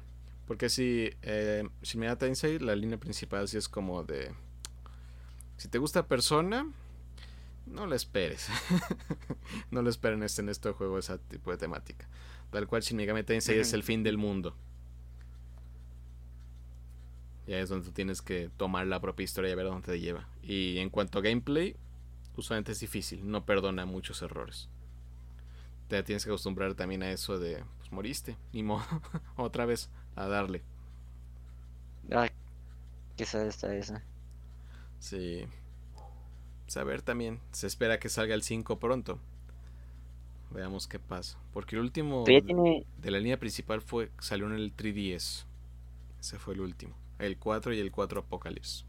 [0.47, 4.31] Porque si, eh, si me da Tensei, la línea principal sí es como de...
[5.57, 6.67] Si te gusta persona,
[7.65, 8.49] no lo esperes.
[9.71, 12.07] no lo esperen este, en este juego ese tipo de temática.
[12.51, 14.55] Tal cual Shin Megami Tensei es el fin del mundo.
[17.47, 19.91] Y ahí es donde tú tienes que tomar la propia historia y ver a dónde
[19.91, 20.27] te lleva.
[20.41, 21.75] Y en cuanto a gameplay,
[22.35, 24.69] usualmente es difícil, no perdona muchos errores.
[25.87, 28.83] Te tienes que acostumbrar también a eso de, moriste, ni modo,
[29.37, 30.61] otra vez a darle.
[32.11, 32.29] Ah,
[33.15, 34.03] qué está esa.
[34.99, 35.47] Sí.
[36.67, 39.19] Saber también, se espera que salga el 5 pronto.
[40.51, 41.37] Veamos qué pasa.
[41.51, 45.45] Porque el último de la línea principal fue salió en el 3DS.
[46.19, 46.95] Ese fue el último.
[47.19, 48.85] El 4 y el 4 Apocalypse.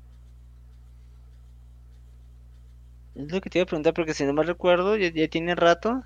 [3.14, 5.54] Es lo que te iba a preguntar porque si no me recuerdo, ya, ya tiene
[5.54, 6.02] rato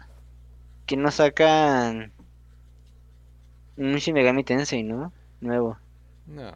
[0.87, 2.12] que no sacan
[3.79, 5.12] un Shin Megami Tensei, ¿no?
[5.41, 5.79] Nuevo.
[6.27, 6.53] No.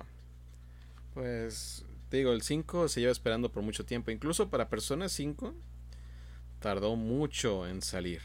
[1.15, 4.11] Pues te digo, el 5 se lleva esperando por mucho tiempo.
[4.11, 5.55] Incluso para Persona 5
[6.59, 8.23] tardó mucho en salir.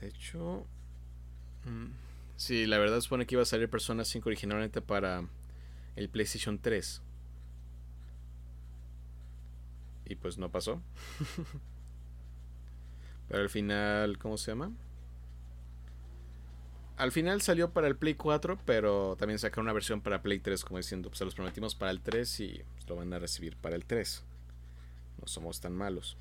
[0.00, 0.66] De hecho,
[1.64, 1.86] mm,
[2.36, 5.26] sí, la verdad supone que iba a salir Persona 5 originalmente para
[5.96, 7.02] el PlayStation 3.
[10.04, 10.82] Y pues no pasó.
[13.28, 14.70] Pero al final, ¿cómo se llama?
[16.96, 20.64] Al final salió para el Play 4, pero también sacaron una versión para Play 3,
[20.64, 23.76] como diciendo, pues se los prometimos para el 3 y lo van a recibir para
[23.76, 24.24] el 3.
[25.20, 26.16] No somos tan malos.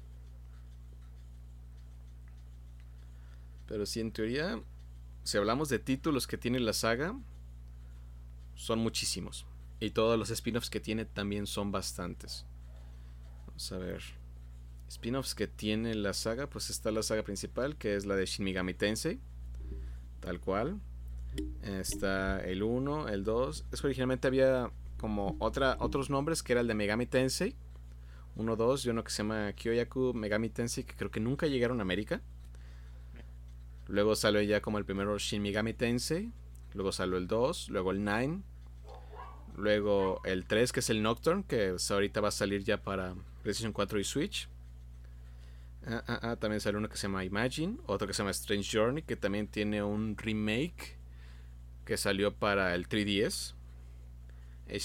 [3.67, 4.61] Pero sí, en teoría,
[5.23, 7.17] si hablamos de títulos que tiene la saga,
[8.55, 9.45] son muchísimos.
[9.79, 12.45] Y todos los spin-offs que tiene también son bastantes.
[13.47, 14.03] Vamos a ver.
[14.89, 18.43] Spin-offs que tiene la saga, pues está la saga principal, que es la de Shin
[18.43, 19.19] Megami Tensei.
[20.25, 20.81] Tal cual.
[21.61, 23.65] Está el 1, el 2.
[23.71, 27.55] Es que originalmente había como otra, otros nombres que era el de Megami Tensei.
[28.35, 31.77] 1, 2 y uno que se llama Kyoyaku Megami Tensei, que creo que nunca llegaron
[31.79, 32.23] a América.
[33.85, 36.31] Luego salió ya como el primero Shin Megami Tensei.
[36.73, 38.39] Luego salió el 2, luego el 9.
[39.57, 43.73] Luego el 3, que es el Nocturne, que ahorita va a salir ya para PlayStation
[43.73, 44.49] 4 y Switch.
[45.87, 48.75] Ah, ah, ah, también sale uno que se llama Imagine, otro que se llama Strange
[48.75, 50.97] Journey, que también tiene un remake
[51.85, 53.53] que salió para el 3DS.
[54.67, 54.81] El,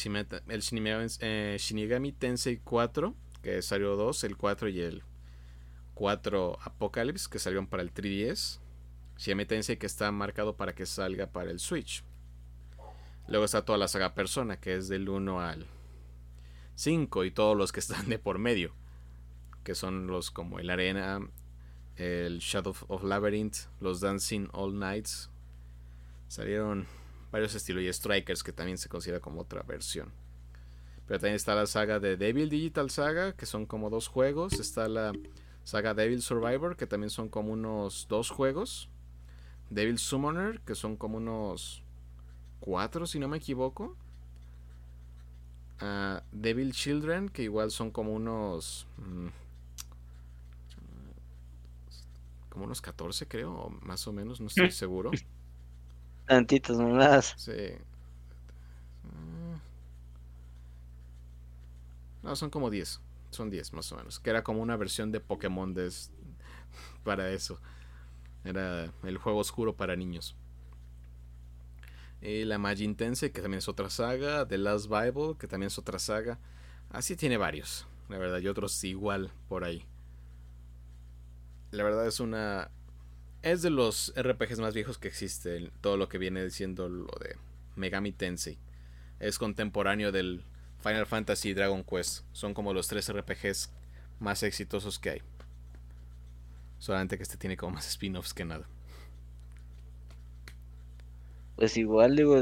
[1.20, 5.02] eh, Shinigami Tensei 4, que salió 2, el 4 y el
[5.94, 8.60] 4 Apocalypse, que salieron para el 3DS.
[9.16, 12.04] Shinigami Tensei que está marcado para que salga para el Switch.
[13.26, 15.66] Luego está toda la saga Persona, que es del 1 al
[16.74, 18.74] 5 y todos los que están de por medio.
[19.70, 21.20] Que son los como el Arena,
[21.94, 25.30] el Shadow of Labyrinth, los Dancing All Nights.
[26.26, 26.88] Salieron
[27.30, 30.10] varios estilos y Strikers, que también se considera como otra versión.
[31.06, 34.54] Pero también está la saga de Devil Digital Saga, que son como dos juegos.
[34.54, 35.12] Está la
[35.62, 38.88] saga Devil Survivor, que también son como unos dos juegos.
[39.70, 41.84] Devil Summoner, que son como unos
[42.58, 43.96] cuatro, si no me equivoco.
[45.80, 48.88] Uh, Devil Children, que igual son como unos...
[48.96, 49.28] Mm,
[52.60, 54.72] como unos 14 creo, más o menos, no estoy mm.
[54.72, 55.10] seguro.
[56.26, 57.34] Tantitos nomás.
[57.38, 57.52] Sí.
[59.02, 59.56] Mm.
[62.22, 63.00] No, son como 10.
[63.30, 64.20] Son 10 más o menos.
[64.20, 65.90] Que era como una versión de Pokémon de
[67.02, 67.58] para eso.
[68.44, 70.36] Era el juego oscuro para niños.
[72.20, 74.46] Y la Magi Intense, que también es otra saga.
[74.46, 76.38] The Last Bible, que también es otra saga.
[76.90, 79.86] Así tiene varios, la verdad, y otros igual por ahí.
[81.70, 82.70] La verdad es una...
[83.42, 87.36] Es de los RPGs más viejos que existen, todo lo que viene diciendo lo de
[87.76, 88.58] Megami Tensei.
[89.18, 90.44] Es contemporáneo del
[90.80, 92.24] Final Fantasy y Dragon Quest.
[92.32, 93.72] Son como los tres RPGs
[94.18, 95.22] más exitosos que hay.
[96.78, 98.66] Solamente que este tiene como más spin-offs que nada.
[101.56, 102.36] Pues igual, digo,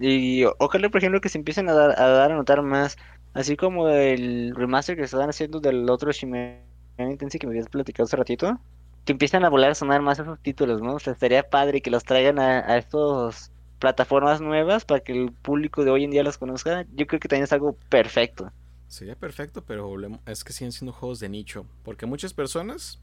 [0.00, 2.96] y ojalá, por ejemplo, que se empiecen a dar a, dar notar más.
[3.34, 6.69] Así como el remaster que están haciendo del otro Shimei
[7.18, 8.58] Que me habías platicado hace ratito.
[9.04, 10.94] Que empiezan a volar a sonar más esos títulos, ¿no?
[10.94, 15.32] O sea, estaría padre que los traigan a, a estos plataformas nuevas para que el
[15.32, 16.86] público de hoy en día los conozca.
[16.94, 18.52] Yo creo que también es algo perfecto.
[18.88, 21.64] Sería perfecto, pero es que siguen siendo juegos de nicho.
[21.82, 23.00] Porque muchas personas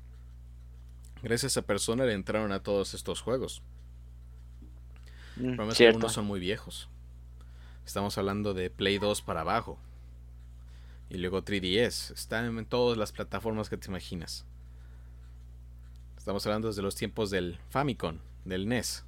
[1.23, 3.61] gracias a Persona le entraron a todos estos juegos.
[5.37, 6.89] Mm, algunos son muy viejos.
[7.85, 9.79] Estamos hablando de Play 2 para abajo.
[11.09, 12.13] Y luego 3DS.
[12.13, 14.45] Están en todas las plataformas que te imaginas.
[16.17, 19.05] Estamos hablando desde los tiempos del Famicom, del NES.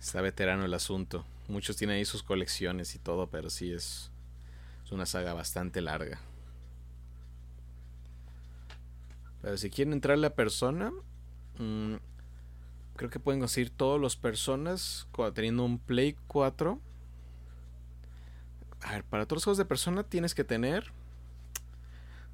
[0.00, 1.24] está veterano el asunto.
[1.48, 4.10] Muchos tienen ahí sus colecciones y todo, pero sí es,
[4.84, 6.20] es una saga bastante larga.
[9.42, 10.90] Pero si quieren entrar a persona,
[11.58, 11.96] mm,
[12.96, 16.80] creo que pueden conseguir todos los personas teniendo un Play 4.
[18.84, 20.92] A ver, para todos los juegos de persona tienes que tener,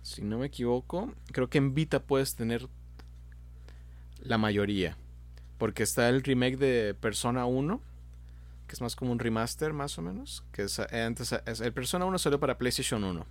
[0.03, 2.69] si no me equivoco, creo que en Vita puedes tener
[4.19, 4.97] la mayoría.
[5.59, 7.81] Porque está el remake de Persona 1,
[8.67, 10.43] que es más como un remaster más o menos.
[10.53, 13.27] Que es, eh, antes, el Persona 1 salió para PlayStation 1.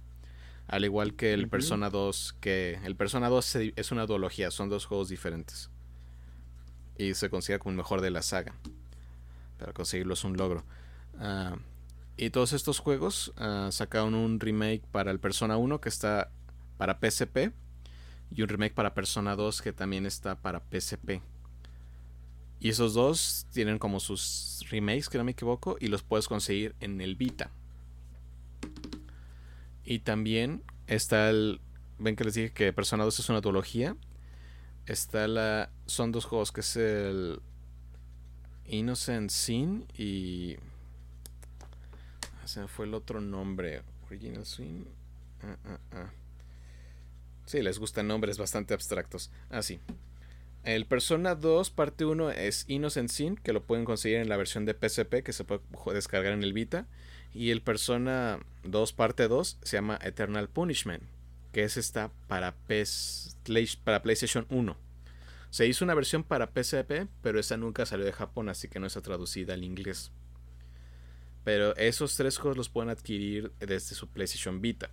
[0.67, 4.85] Al igual que el Persona 2, que el Persona 2 es una duología, son dos
[4.85, 5.69] juegos diferentes.
[6.97, 8.53] Y se considera como el mejor de la saga.
[9.57, 10.63] Para conseguirlo es un logro.
[11.19, 11.57] Ah,
[12.21, 16.29] y todos estos juegos uh, sacaron un remake para el Persona 1 que está
[16.77, 17.53] para PSP.
[18.31, 21.21] Y un remake para Persona 2 que también está para PSP.
[22.59, 26.75] Y esos dos tienen como sus remakes, que no me equivoco, y los puedes conseguir
[26.81, 27.51] en el Vita.
[29.85, 31.61] Y también está el.
[31.99, 33.95] Ven que les dije que Persona 2 es una duología.
[34.85, 35.71] Está la.
[35.85, 37.39] Son dos juegos que es el.
[38.65, 40.57] Innocent Sin y.
[42.49, 43.83] Ah, se me fue el otro nombre.
[44.07, 44.87] Original Sin.
[45.43, 46.11] Ah, ah, ah.
[47.45, 49.29] Sí, les gustan nombres bastante abstractos.
[49.51, 49.79] Ah, sí.
[50.63, 54.65] El Persona 2 parte 1 es Innocent Sin, que lo pueden conseguir en la versión
[54.65, 55.61] de PSP, que se puede
[55.93, 56.87] descargar en el Vita.
[57.35, 61.03] Y el Persona 2 parte 2 se llama Eternal Punishment,
[61.51, 62.55] que es esta para,
[63.83, 64.75] para PlayStation 1.
[65.51, 68.87] Se hizo una versión para PSP, pero esa nunca salió de Japón, así que no
[68.87, 70.11] está traducida al inglés.
[71.43, 74.91] Pero esos tres juegos los pueden adquirir desde su PlayStation Vita.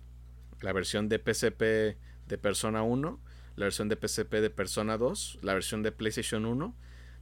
[0.61, 3.19] La versión de PSP de Persona 1,
[3.55, 6.75] la versión de PSP de Persona 2, la versión de PlayStation 1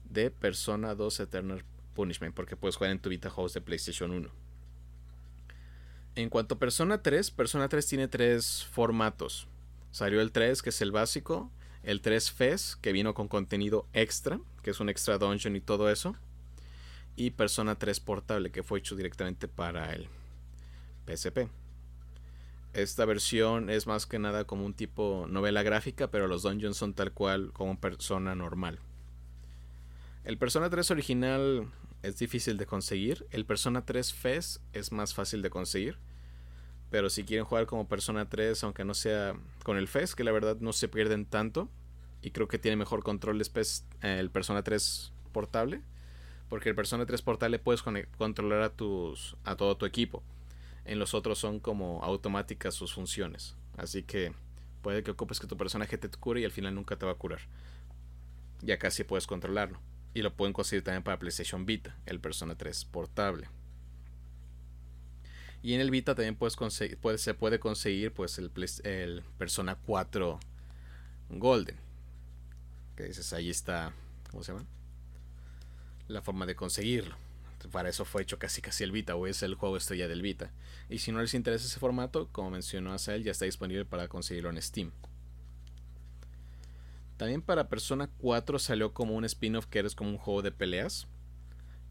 [0.09, 4.29] de Persona 2 Eternal Punishment, porque puedes jugar en tu Vita juegos de PlayStation 1.
[6.15, 9.47] En cuanto a Persona 3, Persona 3 tiene tres formatos.
[9.91, 11.51] Salió el 3, que es el básico.
[11.83, 15.89] El 3 FES, que vino con contenido extra, que es un extra dungeon y todo
[15.89, 16.15] eso.
[17.15, 20.08] Y Persona 3 Portable, que fue hecho directamente para el
[21.08, 21.49] PSP.
[22.73, 26.93] Esta versión es más que nada como un tipo novela gráfica, pero los dungeons son
[26.93, 28.80] tal cual como persona normal.
[30.25, 33.28] El Persona 3 original es difícil de conseguir.
[33.30, 35.99] El Persona 3 FES es más fácil de conseguir.
[36.89, 40.32] Pero si quieren jugar como Persona 3, aunque no sea con el FES, que la
[40.32, 41.70] verdad no se pierden tanto.
[42.22, 45.82] Y creo que tiene mejor control eh, el Persona 3 portable.
[46.50, 50.24] Porque el Persona 3 portable puedes controlar a, tus, a todo tu equipo.
[50.86, 53.56] En los otros son como automáticas sus funciones.
[53.78, 54.34] Así que
[54.82, 57.16] puede que ocupes que tu personaje te cure y al final nunca te va a
[57.16, 57.41] curar.
[58.62, 59.80] Ya casi puedes controlarlo.
[60.14, 63.50] Y lo pueden conseguir también para PlayStation Vita, el Persona 3 portable.
[65.62, 68.52] Y en el Vita también puedes conseguir, se puede conseguir pues el,
[68.84, 70.39] el Persona 4
[71.32, 71.78] Golden.
[72.96, 73.91] Que dices, ahí está,
[74.30, 74.66] ¿cómo se llama?
[76.08, 77.16] La forma de conseguirlo.
[77.72, 80.51] para eso fue hecho casi casi el Vita, o es el juego estrella del Vita.
[80.89, 84.49] Y si no les interesa ese formato, como mencionó Asael, ya está disponible para conseguirlo
[84.49, 84.91] en Steam.
[87.18, 91.08] También para Persona 4 salió como un spin-off que eres como un juego de peleas.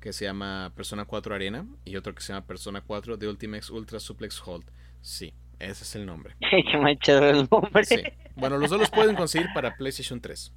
[0.01, 1.67] Que se llama Persona 4 Arena.
[1.85, 4.67] Y otro que se llama Persona 4 The Ultimate Ultra Suplex Hold.
[5.01, 6.37] Sí, ese es el nombre.
[6.51, 7.85] Qué manchado el nombre.
[7.85, 8.03] Sí.
[8.37, 10.53] Bueno, los dos los pueden conseguir para PlayStation 3.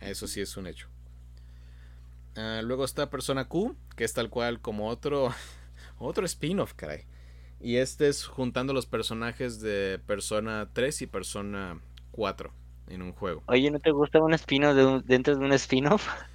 [0.00, 0.88] Eso sí es un hecho.
[2.36, 5.32] Ah, luego está Persona Q, que es tal cual como otro,
[5.98, 7.04] otro spin-off, caray.
[7.60, 11.80] Y este es juntando los personajes de Persona 3 y Persona
[12.10, 12.52] 4
[12.88, 13.44] en un juego.
[13.46, 16.08] Oye, ¿no te gusta un spin-off de dentro de un spin-off?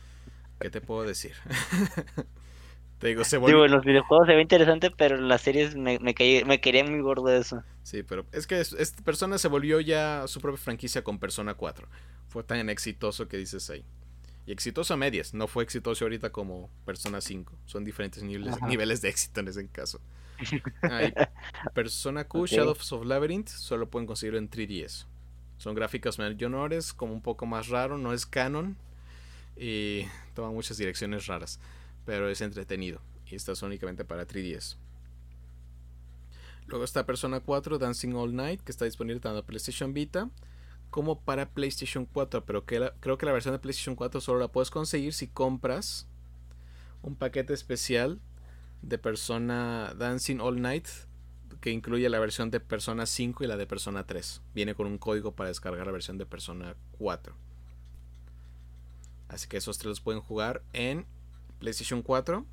[0.59, 1.33] ¿Qué te puedo decir?
[2.99, 3.65] te digo, se Digo, volvió...
[3.65, 6.83] en los videojuegos se ve interesante, pero en las series me, me, caí- me quería
[6.83, 7.63] muy gordo eso.
[7.83, 11.53] Sí, pero es que es- esta persona se volvió ya su propia franquicia con Persona
[11.53, 11.87] 4.
[12.27, 13.85] Fue tan exitoso que dices ahí.
[14.47, 17.53] Y exitoso a medias, no fue exitoso ahorita como Persona 5.
[17.65, 18.65] Son diferentes niveles, Ajá.
[18.67, 19.99] niveles de éxito en ese caso.
[21.73, 22.45] Persona Q.
[22.45, 25.05] Shadows of Labyrinth, solo pueden conseguirlo en 3DS.
[25.57, 28.77] Son gráficos menores, como un poco más raro, no es canon.
[29.57, 31.59] Y toma muchas direcciones raras.
[32.05, 33.01] Pero es entretenido.
[33.25, 34.77] Y está únicamente para 3DS.
[36.67, 40.29] Luego está Persona 4 Dancing All Night, que está disponible tanto para PlayStation Vita
[40.97, 42.43] como para PlayStation 4.
[42.43, 46.07] Pero creo que la versión de PlayStation 4 solo la puedes conseguir si compras
[47.03, 48.19] un paquete especial
[48.81, 50.87] de Persona Dancing All Night
[51.61, 54.41] que incluye la versión de Persona 5 y la de Persona 3.
[54.55, 57.35] Viene con un código para descargar la versión de Persona 4.
[59.27, 61.05] Así que esos tres los pueden jugar en
[61.59, 62.43] PlayStation 4.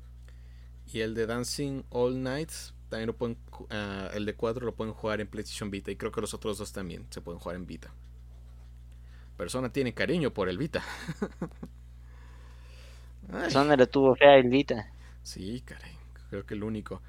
[0.93, 2.51] Y el de Dancing All Night
[2.89, 3.39] también lo pueden
[3.71, 6.59] ah, el de 4 lo pueden jugar en PlayStation Vita y creo que los otros
[6.59, 7.91] dos también se pueden jugar en Vita.
[9.37, 10.83] Persona tiene cariño por el Vita.
[13.29, 13.41] Ay.
[13.43, 14.91] Persona le tuvo fea el Vita.
[15.23, 15.97] Sí, caray,
[16.29, 17.01] creo que el único.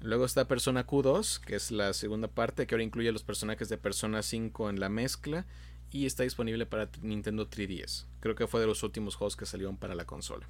[0.00, 3.78] Luego está Persona Q2, que es la segunda parte, que ahora incluye los personajes de
[3.78, 5.46] Persona 5 en la mezcla
[5.92, 8.06] y está disponible para Nintendo 3DS.
[8.20, 10.48] Creo que fue de los últimos juegos que salieron para la consola.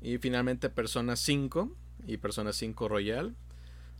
[0.00, 1.74] Y finalmente Persona 5
[2.06, 3.34] y Persona 5 Royal.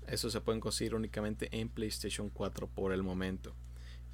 [0.06, 3.54] Eso se pueden conseguir únicamente en PlayStation 4 por el momento.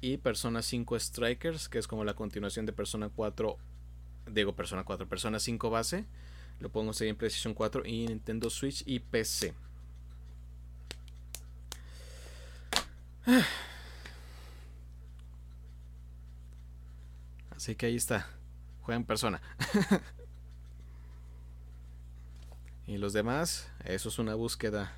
[0.01, 3.57] Y Persona 5 Strikers, que es como la continuación de Persona 4,
[4.31, 6.05] digo Persona 4, Persona 5 base.
[6.59, 9.53] Lo pueden conseguir en PlayStation 4 y Nintendo Switch y PC.
[17.55, 18.27] Así que ahí está.
[18.81, 19.39] Juega en persona.
[22.87, 24.97] y los demás, eso es una búsqueda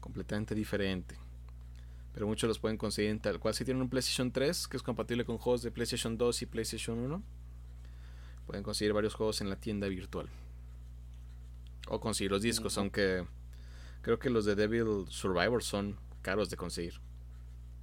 [0.00, 1.16] completamente diferente.
[2.12, 3.54] Pero muchos los pueden conseguir en tal cual.
[3.54, 6.98] Si tienen un PlayStation 3 que es compatible con juegos de PlayStation 2 y PlayStation
[6.98, 7.22] 1,
[8.46, 10.28] pueden conseguir varios juegos en la tienda virtual.
[11.88, 13.26] O conseguir los discos, aunque
[14.02, 17.00] creo que los de Devil Survivor son caros de conseguir.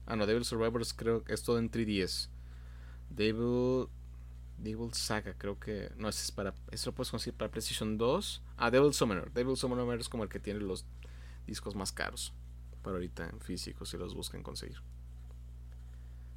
[0.06, 2.30] Ah, no, Devil Survivors creo que es todo en 3DS.
[3.10, 3.88] Devil
[4.58, 5.92] Devil Saga, creo que.
[5.98, 6.54] No, ese es para.
[6.72, 8.42] Eso lo puedes conseguir para PlayStation 2.
[8.58, 9.32] Ah, Devil Summoner.
[9.32, 10.86] Devil Summoner es como el que tiene los
[11.46, 12.34] discos más caros.
[12.82, 14.78] Para ahorita en físico, si los buscan conseguir.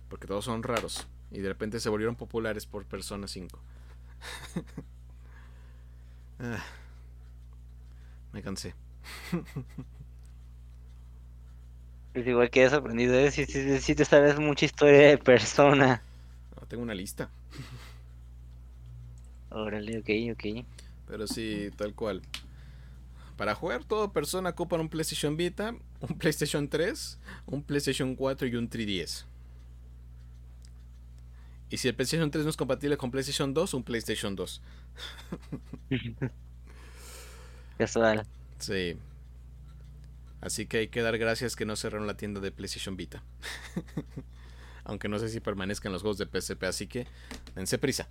[0.08, 1.06] Porque todos son raros.
[1.30, 3.58] Y de repente se volvieron populares por Persona 5.
[6.42, 6.64] Ah,
[8.32, 8.74] me cansé.
[12.14, 13.30] Es igual que he sorprendido, ¿eh?
[13.30, 16.02] Sí, sí, sí te sabes mucha historia de persona.
[16.56, 17.30] No, tengo una lista.
[19.50, 20.64] Órale, ok, ok.
[21.06, 22.22] Pero sí, tal cual.
[23.40, 28.54] Para jugar todo persona ocupan un PlayStation Vita, un PlayStation 3, un PlayStation 4 y
[28.54, 29.24] un 3DS.
[31.70, 34.60] Y si el PlayStation 3 no es compatible con PlayStation 2, un PlayStation 2.
[37.78, 38.26] Casual.
[38.58, 38.98] Sí.
[40.42, 43.22] Así que hay que dar gracias que no cerraron la tienda de PlayStation Vita.
[44.84, 47.06] Aunque no sé si permanezcan los juegos de PSP, así que
[47.54, 48.06] dense prisa.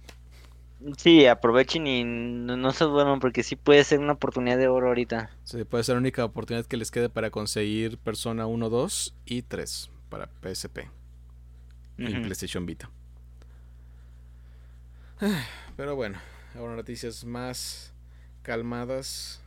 [0.97, 4.87] Sí, aprovechen y no, no se duerman porque sí puede ser una oportunidad de oro
[4.87, 5.29] ahorita.
[5.43, 9.41] Sí, puede ser la única oportunidad que les quede para conseguir Persona 1, 2 y
[9.41, 10.89] 3 para PSP.
[11.97, 12.21] y Ujú.
[12.21, 12.89] PlayStation Vita.
[15.75, 16.17] Pero bueno,
[16.55, 17.93] ahora noticias más
[18.41, 19.41] calmadas.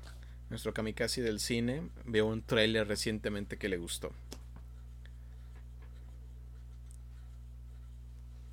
[0.51, 4.13] Nuestro kamikaze del cine vio un tráiler recientemente que le gustó.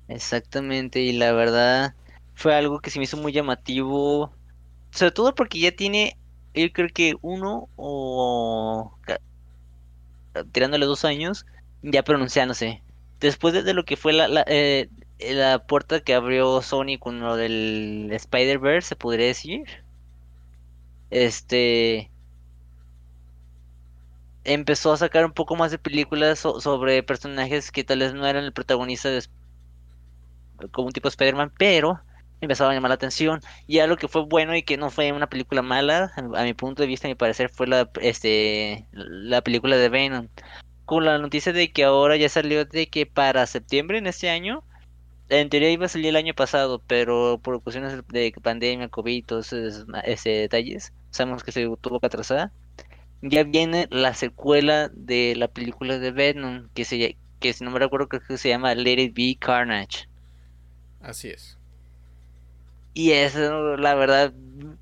[0.08, 1.94] Exactamente, y la verdad
[2.40, 4.32] fue algo que se me hizo muy llamativo,
[4.92, 6.16] sobre todo porque ya tiene,
[6.54, 8.96] yo creo que uno o
[10.50, 11.44] tirándole dos años,
[11.82, 12.82] ya pronunciándose.
[13.20, 14.88] Después de, lo que fue la, la, eh,
[15.18, 19.64] la puerta que abrió Sony con lo del Spider-Verse, se podría decir.
[21.10, 22.10] este
[24.44, 28.44] empezó a sacar un poco más de películas sobre personajes que tal vez no eran
[28.44, 29.22] el protagonista de
[30.72, 32.00] como un tipo de Spider-Man, pero
[32.40, 33.40] empezaba a llamar la atención.
[33.66, 36.82] Y algo que fue bueno y que no fue una película mala, a mi punto
[36.82, 40.28] de vista, a mi parecer, fue la, este, la película de Venom.
[40.84, 44.64] Con la noticia de que ahora ya salió de que para septiembre en este año,
[45.28, 49.52] en teoría iba a salir el año pasado, pero por cuestiones de pandemia, COVID, todos
[49.52, 49.86] esos,
[50.24, 52.50] detalles, sabemos que se tuvo que atrasar.
[53.22, 57.78] Ya viene la secuela de la película de Venom, que se que si no me
[57.78, 60.08] recuerdo creo que se llama Let It Be Carnage.
[61.00, 61.59] Así es.
[62.94, 64.32] Y eso, la verdad,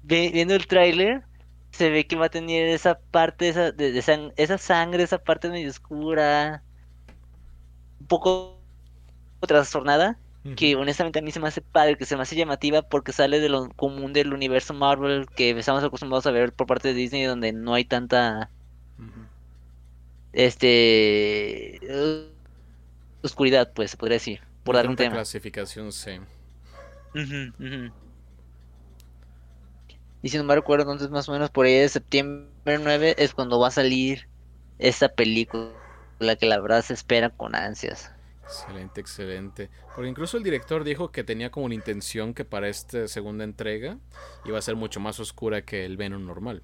[0.03, 1.23] viendo el tráiler,
[1.71, 3.97] se ve que va a tener esa parte, esa, de,
[4.37, 6.63] esa sangre, esa parte medio oscura,
[8.01, 8.59] un poco
[9.47, 10.19] trastornada,
[10.57, 13.39] que honestamente a mí se me hace padre, que se me hace llamativa porque sale
[13.39, 17.25] de lo común del universo Marvel que estamos acostumbrados a ver por parte de Disney,
[17.25, 18.51] donde no hay tanta...
[20.33, 21.81] Este...
[23.23, 25.17] oscuridad, pues, se podría decir, por dar un tema.
[25.17, 25.93] clasificación
[27.13, 27.93] C.
[30.23, 33.35] Y si no me recuerdo, entonces más o menos por ahí de septiembre 9 es
[33.35, 34.29] cuando va a salir
[34.79, 35.71] esta película,
[36.19, 38.13] la que la verdad se espera con ansias.
[38.43, 39.71] Excelente, excelente.
[39.95, 43.99] Porque incluso el director dijo que tenía como una intención que para esta segunda entrega
[44.45, 46.63] iba a ser mucho más oscura que el Venom normal.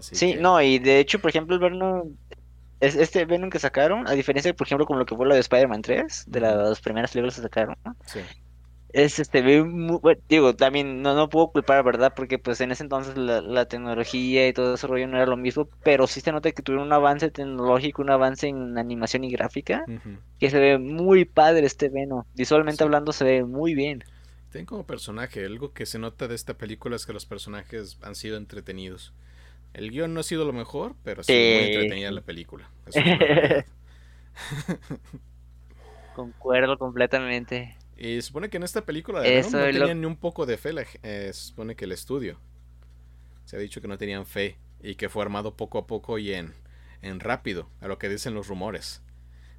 [0.00, 2.16] sí, no, y de hecho, por ejemplo, el Venom,
[2.86, 5.82] este Venom que sacaron, a diferencia, por ejemplo, como lo que fue lo de Spider-Man
[5.82, 7.76] 3, de las primeras películas que sacaron,
[8.06, 8.20] sí.
[8.94, 13.16] Es este muy, digo también no no puedo culpar verdad porque pues en ese entonces
[13.16, 16.62] la, tecnología y todo ese rollo no era lo mismo pero sí se nota que
[16.62, 19.84] tuvieron un avance tecnológico un avance en animación y gráfica
[20.38, 24.04] que se ve muy padre este Veno visualmente hablando se ve muy bien.
[24.52, 28.14] Tiene como personaje algo que se nota de esta película es que los personajes han
[28.14, 29.12] sido entretenidos
[29.74, 32.70] el guion no ha sido lo mejor pero sí, muy entretenida la película
[36.14, 40.56] concuerdo completamente y supone que en esta película de no tenían ni un poco de
[40.56, 40.70] fe.
[41.02, 42.40] Eh, supone que el estudio
[43.44, 46.32] se ha dicho que no tenían fe y que fue armado poco a poco y
[46.32, 46.54] en,
[47.02, 49.02] en rápido, a lo que dicen los rumores.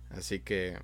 [0.09, 0.77] Así que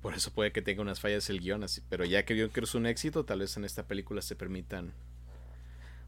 [0.00, 2.60] por eso puede que tenga unas fallas el guion, así, pero ya que vio que
[2.60, 4.92] es un éxito, tal vez en esta película se permitan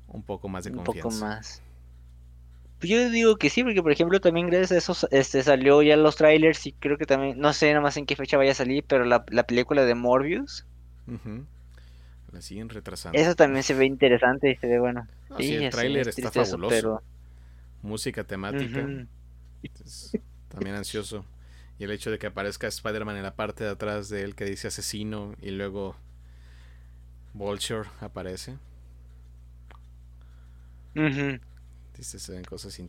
[0.09, 1.09] un poco más de confianza.
[1.09, 1.63] Un poco más.
[2.85, 5.97] Pues yo digo que sí, porque por ejemplo también gracias a eso este, salió ya
[5.97, 8.55] los trailers y creo que también, no sé nada más en qué fecha vaya a
[8.55, 10.67] salir, pero la, película de Morbius.
[12.31, 13.19] La siguen retrasando.
[13.19, 15.09] Eso también se ve interesante y se ve bueno.
[15.39, 17.01] sí, el trailer está fabuloso.
[17.81, 18.87] Música temática.
[20.49, 21.25] también ansioso.
[21.79, 24.45] Y el hecho de que aparezca Spider-Man en la parte de atrás de él que
[24.45, 25.97] dice asesino y luego
[27.33, 28.59] Vulture aparece.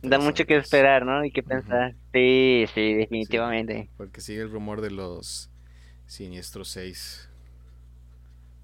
[0.02, 1.24] Da mucho que esperar, ¿no?
[1.24, 1.94] Y que pensar.
[2.12, 3.88] Sí, sí, definitivamente.
[3.96, 5.50] porque sigue el rumor de los
[6.06, 7.28] Siniestros 6.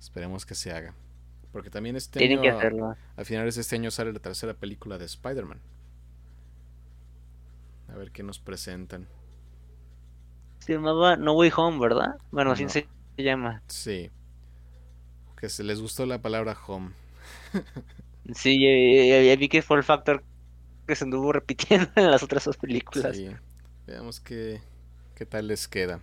[0.01, 0.95] Esperemos que se haga.
[1.53, 2.97] Porque también este Tienen año, que hacerlo.
[3.17, 5.61] a finales de este año sale la tercera película de Spider-Man.
[7.89, 9.07] A ver qué nos presentan.
[10.61, 12.17] Se llamaba No Way Home, ¿verdad?
[12.31, 12.87] Bueno, así se
[13.19, 13.63] llama.
[13.69, 14.11] Sí.
[15.37, 16.93] Que se les gustó la palabra home.
[18.35, 20.23] sí, ya, vi que fue el factor
[20.93, 23.17] que se anduvo repitiendo en las otras dos películas.
[23.17, 23.31] Sí.
[23.87, 24.61] Veamos qué,
[25.15, 26.01] qué tal les queda.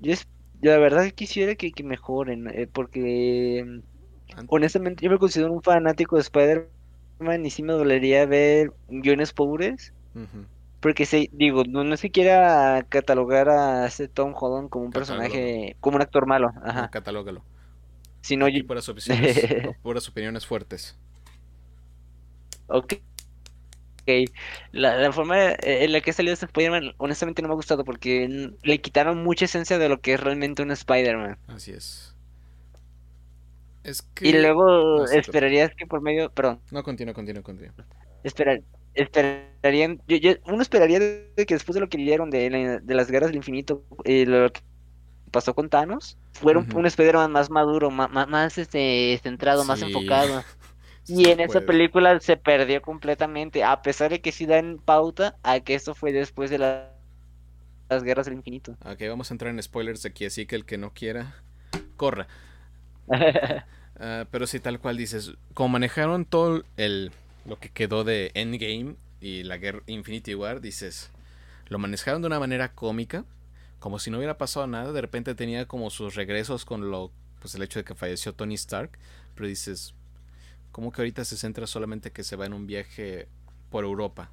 [0.00, 0.14] Yo,
[0.62, 3.80] la verdad quisiera que, mejoren, eh, porque
[4.48, 9.92] honestamente yo me considero un fanático de Spider-Man y sí me dolería ver guiones pobres.
[10.80, 14.90] Porque se, digo, no, no es que quiera catalogar a este Tom Holland como un
[14.90, 16.52] personaje, como un actor malo.
[16.64, 16.90] Ajá.
[16.90, 17.44] catalógalo.
[18.22, 20.96] Sino y puras opiniones, puras opiniones fuertes.
[22.68, 22.94] Ok.
[24.72, 27.84] La, la, forma en la que ha salido este Spider-Man, honestamente no me ha gustado
[27.84, 31.38] porque le quitaron mucha esencia de lo que es realmente un Spider-Man.
[31.46, 32.14] Así es.
[33.84, 34.28] Es que...
[34.28, 36.30] Y luego esperarías que por medio.
[36.30, 36.60] Perdón.
[36.70, 37.72] No, continúa, continúa, continúa.
[38.24, 38.62] Esperar,
[38.94, 40.00] esperarían.
[40.46, 43.84] uno esperaría de que después de lo que dieron de, de las guerras del infinito,
[44.04, 44.60] eh, lo que
[45.30, 50.44] pasó con Thanos, fuera un, Spider-Man más maduro, más, más este, centrado, más enfocado.
[51.06, 55.60] Y en esa película se perdió completamente, a pesar de que sí dan pauta a
[55.60, 58.76] que esto fue después de las guerras del infinito.
[58.84, 61.34] Ok, vamos a entrar en spoilers aquí, así que el que no quiera,
[61.96, 62.26] corra.
[64.04, 67.12] Ah, pero sí, tal cual dices, como manejaron todo el
[67.44, 71.10] lo que quedó de Endgame y la guerra Infinity War, dices,
[71.68, 73.24] lo manejaron de una manera cómica,
[73.78, 77.54] como si no hubiera pasado nada, de repente tenía como sus regresos con lo pues
[77.56, 78.98] el hecho de que falleció Tony Stark,
[79.34, 79.94] pero dices,
[80.72, 83.28] ¿cómo que ahorita se centra solamente que se va en un viaje
[83.70, 84.30] por Europa?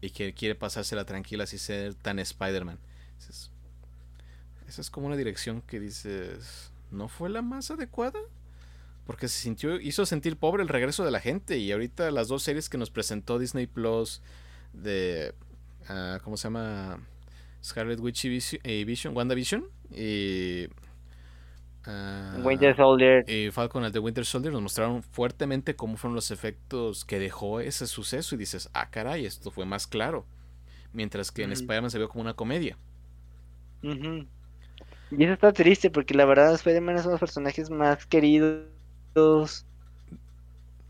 [0.00, 2.78] Y que quiere pasársela tranquila sin ser tan Spider-Man.
[4.68, 8.18] Esa es como una dirección que dices, ¿no fue la más adecuada?
[9.06, 11.58] Porque se sintió, hizo sentir pobre el regreso de la gente.
[11.58, 14.22] Y ahorita las dos series que nos presentó Disney Plus
[14.72, 15.34] de.
[15.88, 17.00] Uh, ¿Cómo se llama?
[17.62, 18.84] Scarlet Witch y Vision, eh,
[19.34, 19.68] Vision.
[19.90, 20.68] Y.
[21.86, 23.28] Uh, Winter Soldier.
[23.28, 27.60] Y Falcon al de Winter Soldier nos mostraron fuertemente cómo fueron los efectos que dejó
[27.60, 28.34] ese suceso.
[28.34, 30.24] Y dices, ah, caray, esto fue más claro.
[30.92, 32.76] Mientras que en Spider-Man se vio como una comedia.
[33.82, 38.66] Y eso está triste porque la verdad Spider-Man es uno de los personajes más queridos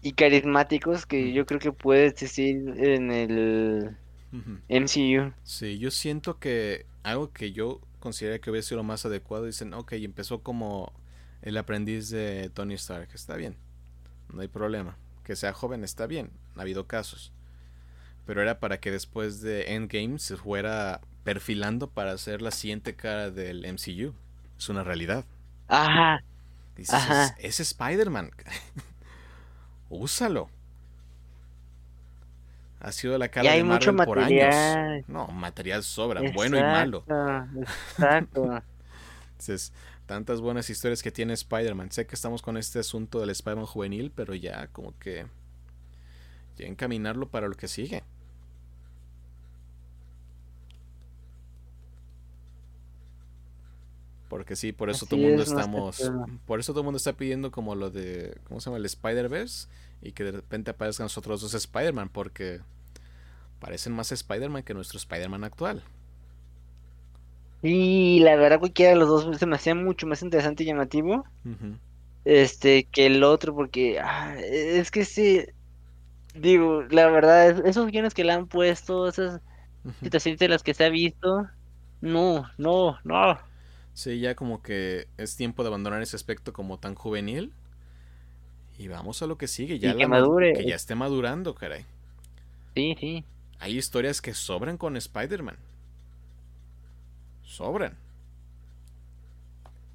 [0.03, 3.97] y carismáticos que yo creo que puede existir en el
[4.69, 5.33] MCU.
[5.43, 9.73] Sí, yo siento que algo que yo considero que hubiera sido lo más adecuado, dicen,
[9.73, 10.93] ok, empezó como
[11.41, 13.57] el aprendiz de Tony Stark, está bien,
[14.33, 14.99] no hay problema.
[15.25, 17.33] Que sea joven está bien, ha habido casos.
[18.27, 23.31] Pero era para que después de Endgame se fuera perfilando para ser la siguiente cara
[23.31, 24.15] del MCU.
[24.59, 25.25] Es una realidad.
[25.69, 26.23] Ajá.
[26.77, 27.35] Dices, Ajá.
[27.39, 28.33] Es, Spider-Man.
[29.89, 30.51] Úsalo.
[32.85, 35.05] Ha sido la cara de Marvel por años.
[35.07, 37.05] No, material sobra, bueno y malo.
[37.57, 38.43] Exacto.
[39.31, 39.73] Entonces,
[40.07, 41.93] tantas buenas historias que tiene Spider-Man.
[41.93, 45.27] Sé que estamos con este asunto del Spider-Man juvenil, pero ya como que
[46.57, 48.03] ya encaminarlo para lo que sigue.
[54.33, 56.11] Porque sí, por eso todo el mundo estamos.
[56.47, 58.39] Por eso todo el mundo está pidiendo como lo de.
[58.45, 58.79] ¿Cómo se llama?
[58.79, 59.69] El Spider-Verse.
[60.01, 62.09] Y que de repente aparezcan nosotros dos Spider-Man.
[62.09, 62.61] Porque
[63.61, 65.83] parecen más Spider-Man que nuestro Spider-Man actual.
[67.61, 71.27] Y la verdad, cualquiera de los dos se me hacía mucho más interesante y llamativo.
[72.25, 74.01] Este, que el otro, porque.
[74.01, 75.45] Ah, es que sí.
[76.35, 79.43] Digo, la verdad, esos guiones que le han puesto, esas
[80.01, 81.47] situaciones de las que se ha visto.
[82.01, 83.52] No, no, no.
[83.95, 87.53] Sí, ya como que es tiempo de abandonar ese aspecto como tan juvenil.
[88.79, 90.55] Y vamos a lo que sigue, ya que, madure.
[90.55, 91.85] que ya esté madurando, caray.
[92.75, 93.25] Sí, sí.
[93.59, 95.57] Hay historias que sobran con Spider-Man.
[97.45, 97.97] Sobran.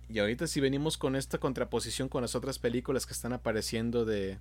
[0.10, 4.38] Y ahorita si venimos con esta contraposición con las otras películas que están apareciendo de,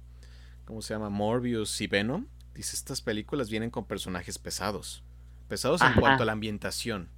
[0.65, 1.11] ¿cómo se llama?
[1.11, 2.27] Morbius y Venom.
[2.55, 5.03] Dice, estas películas vienen con personajes pesados.
[5.49, 7.09] Pesados en cuanto a la ambientación.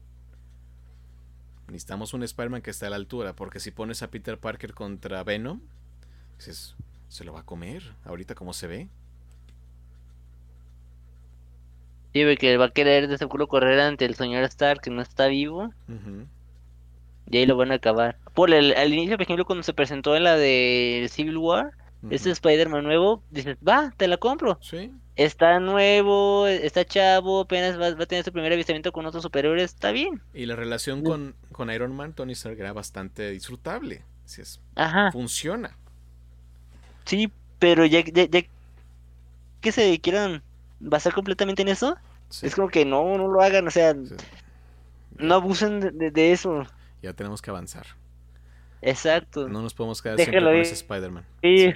[1.68, 5.22] Necesitamos un Spider-Man que esté a la altura, porque si pones a Peter Parker contra
[5.22, 5.60] Venom,
[6.36, 6.74] dices,
[7.08, 8.88] se lo va a comer, ahorita como se ve.
[12.14, 15.26] Sí, que va a querer de seguro correr ante el señor Stark que no está
[15.26, 15.72] vivo.
[17.30, 18.16] Y ahí lo van a acabar.
[18.34, 21.72] Por el, al inicio, por ejemplo, cuando se presentó en la de Civil War,
[22.10, 24.58] ese Spider-Man nuevo, dices, va, te la compro.
[24.60, 29.74] Sí está nuevo, está chavo, apenas va, a tener su primer avistamiento con otros superiores,
[29.74, 30.22] está bien.
[30.32, 34.02] Y la relación con, con Iron Man, Tony Stark era bastante disfrutable.
[34.24, 35.10] Si es, Ajá.
[35.10, 35.76] Funciona.
[37.04, 38.28] Sí, pero ya, ya,
[39.60, 40.42] que se quieran
[40.78, 41.96] basar completamente en eso,
[42.42, 43.96] es como que no, no lo hagan, o sea,
[45.16, 46.64] no abusen de, eso.
[47.02, 47.86] Ya tenemos que avanzar.
[48.82, 49.48] Exacto.
[49.48, 51.24] No nos podemos quedar siempre con ese Spider-Man.
[51.42, 51.74] sí.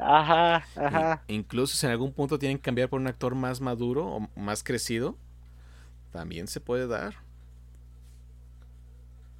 [0.00, 1.22] Ajá, ajá.
[1.26, 4.62] incluso si en algún punto tienen que cambiar por un actor más maduro o más
[4.62, 5.16] crecido,
[6.12, 7.16] también se puede dar.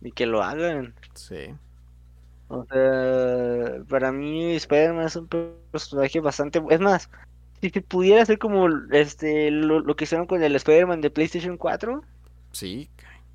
[0.01, 0.95] Y que lo hagan.
[1.15, 1.55] Sí.
[2.49, 5.29] O sea, para mí Spider-Man es un
[5.71, 6.63] personaje bastante...
[6.71, 7.11] Es más,
[7.61, 12.03] si se pudiera hacer como este lo, que hicieron con el Spider-Man de PlayStation 4.
[12.53, 12.89] Sí,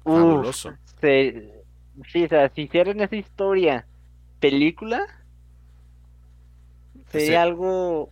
[0.03, 0.73] fabuloso.
[1.01, 3.85] sí, o sea, si hicieran esa historia
[4.39, 5.05] película
[7.19, 8.11] Sería algo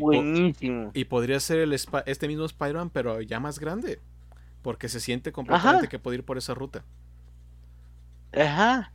[0.00, 0.90] buenísimo.
[0.94, 4.00] Y podría ser el este mismo Spider-Man, pero ya más grande.
[4.62, 6.84] Porque se siente completamente que puede ir por esa ruta.
[8.32, 8.92] Ajá.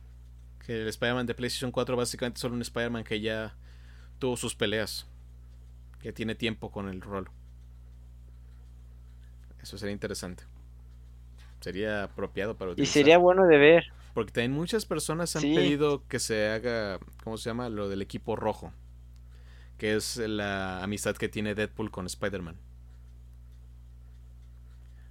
[0.64, 3.56] Que el Spider-Man de PlayStation 4 básicamente es solo un Spider-Man que ya
[4.18, 5.06] tuvo sus peleas.
[6.00, 7.30] Que tiene tiempo con el rol.
[9.62, 10.44] Eso sería interesante.
[11.60, 12.90] Sería apropiado para utilizar.
[12.90, 13.84] Y sería bueno de ver.
[14.14, 17.68] Porque también muchas personas han pedido que se haga, ¿cómo se llama?
[17.68, 18.72] Lo del equipo rojo
[19.82, 22.54] que es la amistad que tiene Deadpool con Spider-Man.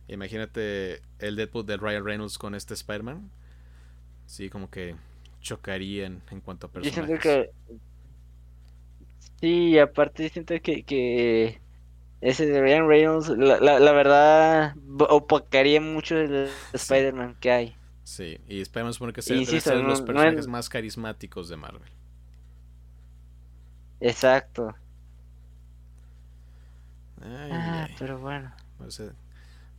[0.08, 3.30] Imagínate el Deadpool de Ryan Reynolds con este Spider-Man.
[4.28, 4.96] Sí, como que
[5.42, 7.20] chocarían en cuanto a personajes.
[7.20, 7.52] que...
[9.42, 11.60] Sí, aparte siento que, que
[12.22, 14.76] ese de Ryan Reynolds, la, la, verdad,
[15.10, 17.76] opacaría mucho el Spider-Man que hay.
[18.06, 21.92] Sí, y Spider-Man supone que sea, de los no personajes es- más carismáticos de Marvel.
[24.02, 24.76] Exacto.
[27.22, 29.14] Ay, Ah, ay, pero bueno, o sea,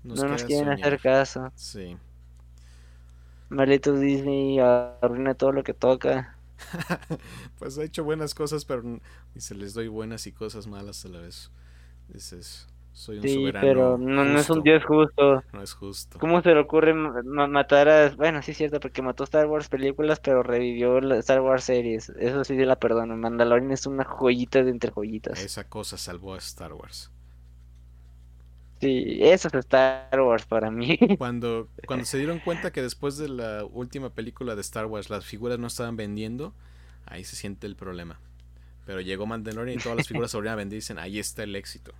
[0.04, 0.72] no nos quieren soñar.
[0.72, 1.52] hacer caso.
[1.54, 1.98] Sí.
[3.50, 6.36] Maldito Disney arruina todo lo que toca.
[7.58, 9.00] pues ha hecho buenas cosas, pero
[9.34, 11.50] dice, les doy buenas y cosas malas a la vez.
[12.08, 13.58] Dices, soy un Sí, soberano.
[13.60, 15.42] pero no, no es un dios justo.
[15.52, 16.20] No es justo.
[16.20, 18.10] ¿Cómo se le ocurre ma- ma- matar a...
[18.16, 22.10] Bueno, sí es cierto, porque mató Star Wars películas, pero revivió la Star Wars series.
[22.10, 23.16] Eso sí, yo la perdono.
[23.16, 25.50] Mandalorian es una joyita de entre joyitas.
[25.50, 27.10] Esa cosa salvó a Star Wars.
[28.80, 30.98] Sí, eso es Star Wars para mí.
[31.16, 35.24] Cuando, cuando se dieron cuenta que después de la última película de Star Wars las
[35.24, 36.54] figuras no estaban vendiendo,
[37.06, 38.18] ahí se siente el problema.
[38.86, 41.44] Pero llegó Mandalorian y todas las figuras se volvieron a vender y dicen, ahí está
[41.44, 41.94] el éxito.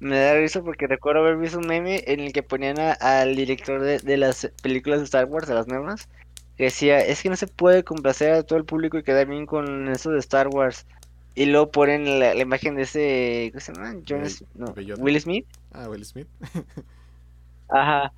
[0.00, 3.36] Me da risa porque recuerdo haber visto un meme en el que ponían a- al
[3.36, 6.08] director de, de las películas de Star Wars, de las nuevas,
[6.56, 9.46] que decía, es que no se puede complacer a todo el público y quedar bien
[9.46, 10.86] con eso de Star Wars.
[11.34, 13.92] Y luego ponen la, la imagen de ese, ¿cómo se llama?
[14.22, 14.66] Will- no,
[15.20, 15.46] Smith.
[15.72, 16.28] Ah, Will Smith.
[17.68, 18.12] Ajá.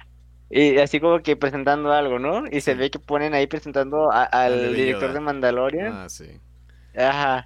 [0.51, 2.45] Y así como que presentando algo, ¿no?
[2.51, 5.93] Y se ve que ponen ahí presentando a- al director de Mandalorian.
[5.93, 6.27] Ah, sí.
[6.97, 7.45] Ajá.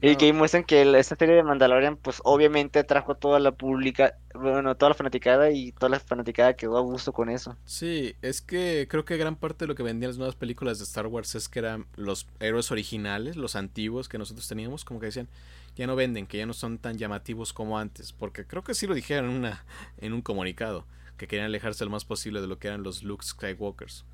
[0.00, 3.40] Y que ahí muestran que el- esta serie de Mandalorian, pues obviamente atrajo a toda
[3.40, 7.56] la pública, bueno, toda la fanaticada y toda la fanaticada quedó a gusto con eso.
[7.64, 10.84] Sí, es que creo que gran parte de lo que vendían las nuevas películas de
[10.84, 15.06] Star Wars es que eran los héroes originales, los antiguos que nosotros teníamos, como que
[15.06, 15.28] decían,
[15.76, 18.86] ya no venden, que ya no son tan llamativos como antes, porque creo que sí
[18.86, 19.64] lo dijeron en, una,
[19.98, 20.86] en un comunicado,
[21.16, 24.04] que querían alejarse lo más posible de lo que eran los Luke Skywalkers.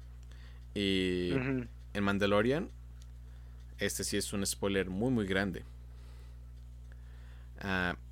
[0.74, 1.66] Y Ujú.
[1.92, 2.70] en Mandalorian,
[3.78, 5.64] este sí es un spoiler muy muy grande.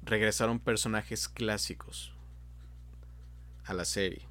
[0.03, 2.13] Regresaron personajes clásicos
[3.65, 4.29] a la serie.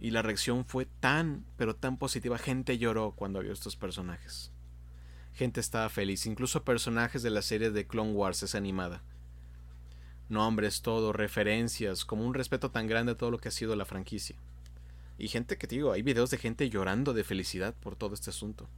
[0.00, 2.38] Y la reacción fue tan, pero tan positiva.
[2.38, 4.50] Gente lloró cuando vio estos personajes.
[5.34, 6.26] Gente estaba feliz.
[6.26, 9.02] Incluso personajes de la serie de Clone Wars es animada.
[10.30, 13.84] Nombres, todo, referencias, como un respeto tan grande a todo lo que ha sido la
[13.84, 14.36] franquicia.
[15.18, 18.30] Y gente que te digo, hay videos de gente llorando de felicidad por todo este
[18.30, 18.68] asunto.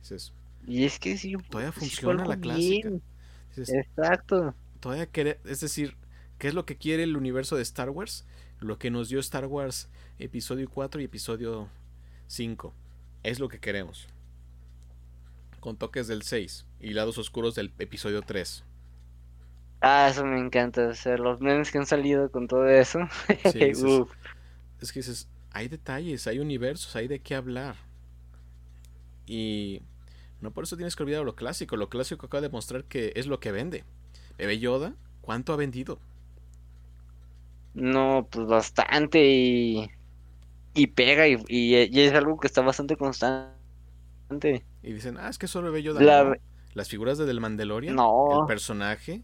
[0.00, 0.32] Dices,
[0.66, 2.90] Y es que sí, todavía sí funciona la clásica.
[2.90, 3.02] bien.
[3.56, 4.54] Dices, Exacto.
[4.80, 5.96] todavía quiere, es decir,
[6.38, 8.24] ¿qué es lo que quiere el universo de Star Wars?
[8.60, 9.88] Lo que nos dio Star Wars
[10.18, 11.68] episodio 4 y episodio
[12.28, 12.74] 5.
[13.22, 14.08] Es lo que queremos.
[15.60, 18.64] Con toques del 6 y lados oscuros del episodio 3.
[19.80, 20.88] Ah, eso me encanta.
[20.88, 23.00] O sea, los memes que han salido con todo eso.
[23.42, 24.10] Sí, dices, Uf.
[24.80, 27.76] es que dices, hay detalles, hay universos, hay de qué hablar.
[29.26, 29.82] Y
[30.42, 31.76] no por eso tienes que olvidar lo clásico.
[31.76, 33.84] Lo clásico acaba de mostrar que es lo que vende.
[34.36, 35.98] Bebé Yoda, ¿cuánto ha vendido?
[37.74, 39.90] No, pues bastante y,
[40.74, 43.54] y pega y, y- y es algo que está bastante constante.
[44.82, 46.00] Y dicen, ah, es que solo Bebé Yoda.
[46.02, 46.34] La- No.
[46.74, 48.40] Las figuras de del Mandalorian, No.
[48.40, 49.22] el personaje.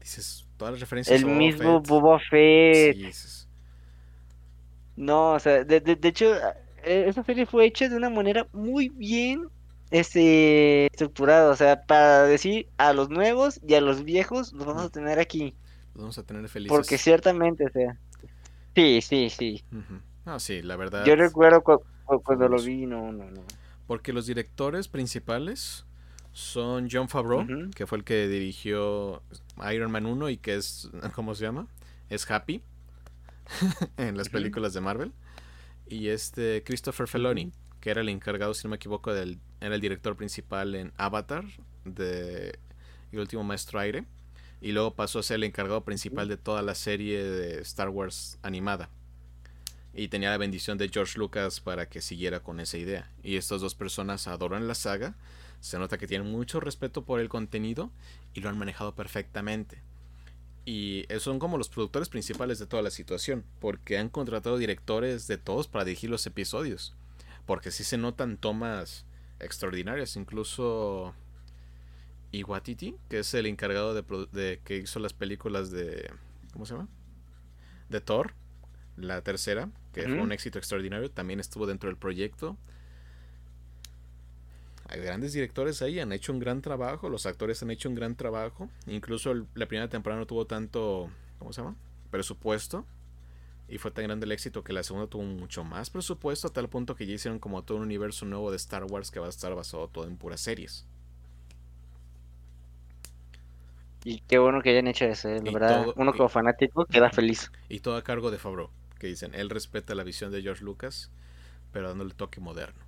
[0.00, 1.88] Dices, todas las referencias El Boba mismo Fett.
[1.88, 2.94] Boba Fett.
[2.94, 3.48] Sí, dices,
[4.96, 6.32] No, o sea, de, de, de hecho,
[6.86, 9.48] esa serie fue hecha de una manera muy bien
[9.90, 11.50] este, estructurada.
[11.50, 15.18] O sea, para decir a los nuevos y a los viejos los vamos a tener
[15.18, 15.54] aquí.
[15.94, 16.76] los vamos a tener felices.
[16.76, 17.96] Porque ciertamente, o sea.
[18.74, 19.62] Sí, sí, sí.
[19.70, 20.00] Ujú.
[20.26, 21.04] No, sí, la verdad.
[21.04, 23.42] Yo recuerdo cu- cu- cuando lo vi, no, no, no.
[23.86, 25.84] Porque los directores principales
[26.32, 29.22] son John Favreau, que fue el que dirigió
[29.72, 31.68] Iron Man 1 y que es, ¿cómo se llama?
[32.08, 32.62] Es Happy
[33.96, 35.12] en las películas de Marvel.
[35.94, 39.80] Y este Christopher Feloni, que era el encargado, si no me equivoco, del, era el
[39.80, 41.44] director principal en Avatar,
[41.84, 42.58] de
[43.12, 44.04] El último maestro aire.
[44.60, 48.40] Y luego pasó a ser el encargado principal de toda la serie de Star Wars
[48.42, 48.90] animada.
[49.94, 53.08] Y tenía la bendición de George Lucas para que siguiera con esa idea.
[53.22, 55.14] Y estas dos personas adoran la saga.
[55.60, 57.92] Se nota que tienen mucho respeto por el contenido
[58.34, 59.80] y lo han manejado perfectamente.
[60.64, 65.26] Y eh, son como los productores principales de toda la situación, porque han contratado directores
[65.26, 66.94] de todos para dirigir los episodios.
[67.46, 69.04] Porque sí se notan tomas
[69.40, 71.14] extraordinarias, incluso
[72.32, 76.10] Iwatiti, que es el encargado de, que hizo las películas de
[76.54, 76.88] ¿cómo se llama?
[77.90, 78.32] De Thor,
[78.96, 82.56] la tercera, que fue un éxito extraordinario, también estuvo dentro del proyecto.
[84.88, 88.14] Hay grandes directores ahí, han hecho un gran trabajo, los actores han hecho un gran
[88.16, 88.68] trabajo.
[88.86, 91.74] Incluso el- la primera temporada no tuvo tanto, ¿cómo se llama?
[92.10, 92.84] Presupuesto.
[93.66, 96.68] Y fue tan grande el éxito que la segunda tuvo mucho más presupuesto, a tal
[96.68, 99.30] punto que ya hicieron como todo un universo nuevo de Star Wars que va a
[99.30, 100.84] estar basado todo en puras series.
[104.04, 105.82] Y qué bueno que hayan hecho eso, eh, la Y verdad.
[105.84, 107.50] todo- Uno y- como fanático queda feliz.
[107.70, 111.10] Y todo a cargo de Favreau, que dicen, él respeta la visión de George Lucas,
[111.72, 112.83] pero dándole toque moderno.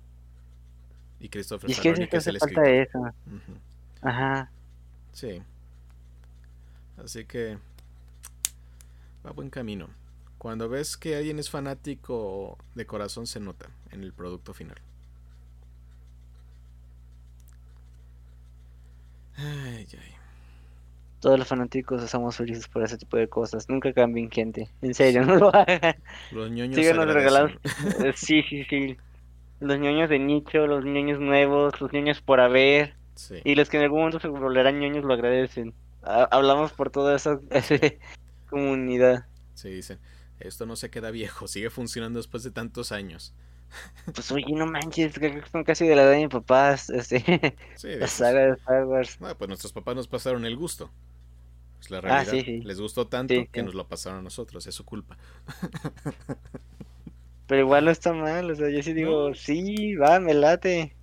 [1.19, 3.13] Y Christopher Y es que Saloni, que es el falta escritor.
[3.13, 3.15] eso.
[4.01, 4.51] Ajá.
[5.13, 5.41] Sí.
[7.03, 7.57] Así que
[9.25, 9.89] va buen camino.
[10.37, 14.77] Cuando ves que alguien es fanático de corazón se nota en el producto final.
[19.35, 20.13] Ay, ay.
[21.19, 23.67] Todos los fanáticos estamos felices por ese tipo de cosas.
[23.69, 24.69] Nunca cambien, gente.
[24.81, 25.95] En serio, no lo hagan.
[26.31, 27.59] Los ñoños Síganos regalando.
[28.15, 28.97] Sí, sí, sí.
[29.59, 32.95] Los ñoños de nicho, los ñoños nuevos, los ñoños por haber.
[33.15, 33.35] Sí.
[33.43, 35.73] Y los que en algún momento se volverán ñoños lo agradecen.
[36.03, 37.39] Ha- Hablamos por toda esa
[38.49, 39.25] comunidad.
[39.55, 39.99] Sí, dicen,
[40.39, 43.33] esto no se queda viejo, sigue funcionando después de tantos años.
[44.13, 47.89] Pues oye, no manches, que son casi de la edad de mis papás, este, Sí,
[47.99, 49.19] la saga de Star Wars.
[49.19, 50.89] "No, pues nuestros papás nos pasaron el gusto.
[51.81, 52.31] Es la Ah, realidad.
[52.31, 52.61] sí, sí.
[52.61, 55.17] Les gustó tanto que nos lo pasaron a nosotros, es su culpa.
[57.47, 59.35] Pero igual no está mal, o sea, yo sí digo, No.
[59.35, 60.95] sí, va, me late.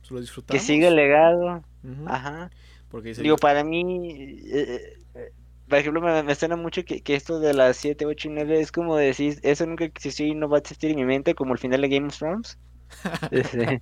[0.00, 0.62] Pues lo Que disfrutamos.
[0.62, 1.64] siga el legado.
[2.06, 2.50] Ajá.
[2.88, 5.32] Porque Digo, para mí, eh, eh,
[5.68, 8.60] por ejemplo, me, me suena mucho que, que esto de las 7, 8 y 9
[8.60, 11.52] es como decir, eso nunca existió y no va a existir en mi mente, como
[11.54, 12.58] el final de Game of Thrones.
[13.30, 13.80] Este,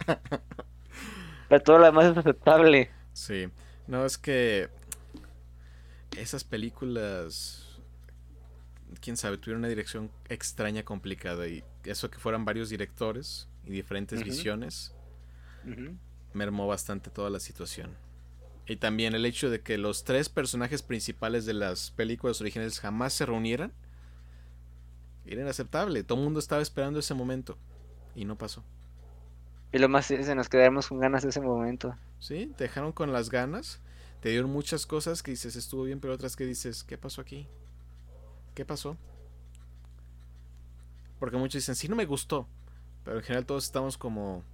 [1.49, 2.91] Pero todo lo demás es aceptable.
[3.13, 3.49] Sí,
[3.87, 4.69] no, es que
[6.17, 7.79] esas películas,
[9.01, 14.23] quién sabe, tuvieron una dirección extraña, complicada y eso que fueran varios directores y diferentes
[14.23, 14.95] visiones
[16.33, 17.97] mermó bastante toda la situación.
[18.67, 23.13] Y también el hecho de que los tres personajes principales de las películas originales jamás
[23.13, 23.73] se reunieran
[25.25, 26.03] era inaceptable.
[26.03, 27.57] Todo el mundo estaba esperando ese momento
[28.15, 28.65] y no pasó.
[29.73, 31.97] Y lo más es, nos quedamos con ganas de ese momento.
[32.19, 33.81] Sí, te dejaron con las ganas.
[34.21, 37.47] Te dieron muchas cosas que dices estuvo bien, pero otras que dices, ¿qué pasó aquí?
[38.55, 38.97] ¿Qué pasó?
[41.19, 42.49] Porque muchos dicen, sí, no me gustó.
[43.05, 44.45] Pero en general todos estamos como,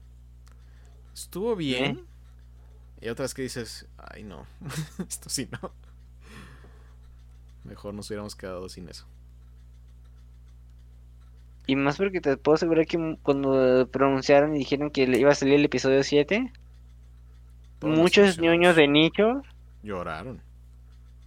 [1.14, 2.06] estuvo bien.
[3.00, 4.46] Y otras que dices, ay no,
[5.08, 5.72] esto sí no.
[7.64, 9.06] Mejor nos hubiéramos quedado sin eso.
[11.66, 15.34] Y más porque te puedo asegurar que cuando pronunciaron y dijeron que le iba a
[15.34, 16.52] salir el episodio 7,
[17.78, 19.42] Todos nos muchos ñoños de nicho,
[19.82, 20.42] Lloraron.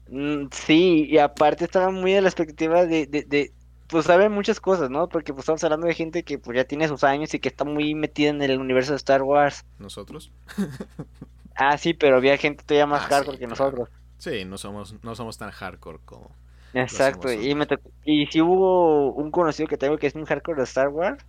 [0.08, 3.55] mm, sí, y aparte estaban muy a la expectativa de, de, de,
[3.88, 5.08] pues saben muchas cosas, ¿no?
[5.10, 7.66] Porque pues estamos hablando de gente que pues ya tiene sus años y que está
[7.66, 9.66] muy metida en el universo de Star Wars.
[9.80, 10.32] ¿Nosotros?
[11.56, 13.66] Ah, sí, pero había gente todavía más Ah, hardcore sí, que claro.
[13.66, 13.90] nosotros.
[14.18, 16.32] Sí, no somos, no somos tan hardcore como...
[16.74, 20.58] Exacto, y me tocó- y si hubo un conocido que tengo que es un hardcore
[20.58, 21.24] de Star Wars,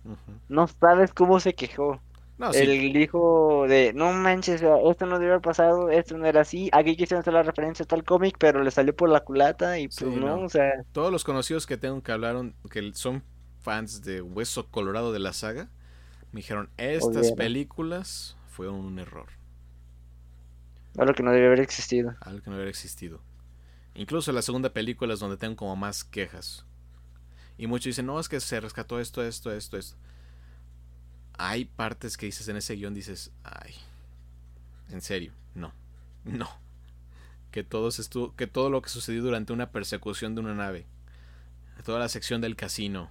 [0.49, 2.01] no sabes cómo se quejó.
[2.37, 6.41] No, sí, Él dijo de, no manches, esto no debe haber pasado, esto no era
[6.41, 9.79] así, aquí quisieron hacer la referencia a tal cómic, pero le salió por la culata
[9.79, 10.45] y pues Sí, no, no.
[10.45, 13.23] o sea, todos los conocidos que tengo que hablaron, que son
[13.61, 15.69] fans de Hueso Colorado de la saga,
[16.31, 19.29] me dijeron, estas películas fueron un error,
[20.97, 22.13] algo que no debe haber existido.
[22.19, 23.21] algo que no hubiera existido.
[23.95, 26.65] Incluso la segunda película es donde tengo como más quejas.
[27.57, 29.97] Y muchos dicen, no, es que se rescató esto, esto, esto, esto.
[31.37, 33.73] Hay partes que dices en ese guion, dices, ay,
[34.89, 35.73] en serio, no,
[36.23, 36.49] no.
[37.51, 40.85] Que todo, se estuvo, que todo lo que sucedió durante una persecución de una nave,
[41.85, 43.09] toda la sección del casino.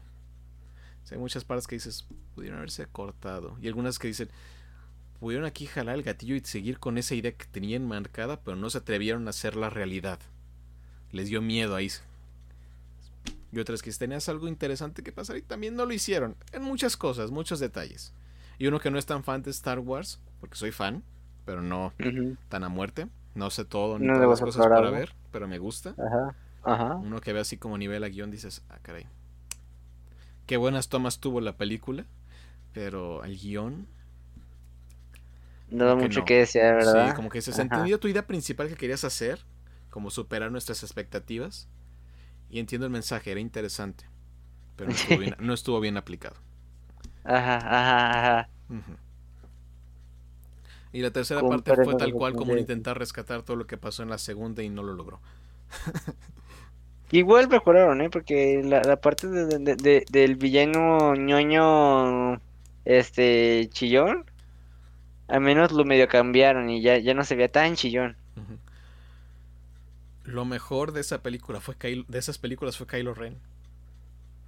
[1.11, 3.57] Hay muchas partes que dices, pudieron haberse cortado.
[3.63, 4.29] Y algunas que dicen,
[5.21, 8.71] pudieron aquí jalar el gatillo y seguir con esa idea que tenían marcada, pero no
[8.71, 10.19] se atrevieron a hacerla realidad.
[11.13, 11.91] Les dio miedo ahí.
[13.53, 16.37] Y otras que tenías algo interesante que pasar y también no lo hicieron.
[16.53, 18.13] En muchas cosas, muchos detalles.
[18.59, 21.03] Y uno que no es tan fan de Star Wars, porque soy fan,
[21.45, 21.93] pero no
[22.49, 23.09] tan a muerte.
[23.35, 25.97] No sé todo ni No todas las cosas para ver, pero me gusta.
[25.99, 26.97] Ajá, ajá.
[26.97, 29.07] Uno que ve así como nivel a guion dices, ah, caray.
[30.47, 32.07] Qué buenas tomas tuvo la película,
[32.73, 33.89] pero el guion,
[35.71, 36.25] No da mucho no.
[36.25, 37.09] que desear, ¿verdad?
[37.09, 39.45] sí, como que se entendió tu idea principal que querías hacer,
[39.91, 41.69] como superar nuestras expectativas.
[42.51, 44.05] Y entiendo el mensaje, era interesante,
[44.77, 46.37] pero no estuvo bien, no estuvo bien aplicado.
[47.25, 48.51] Ajá, ajá, ajá.
[50.93, 54.03] Y la tercera Con parte fue tal cual como intentar rescatar todo lo que pasó
[54.03, 55.21] en la segunda y no lo logró.
[57.11, 58.11] Igual mejoraron, ¿eh?
[58.11, 62.41] Porque la, la parte de, de- de- de- del villano ñoño,
[62.85, 64.25] este, chillón,
[65.29, 68.17] al menos lo medio cambiaron y ya, ya no se veía tan chillón.
[68.37, 68.59] Ujú.
[70.27, 73.39] Lo mejor de esa película fue Kylo- de esas películas fue Kylo Ren.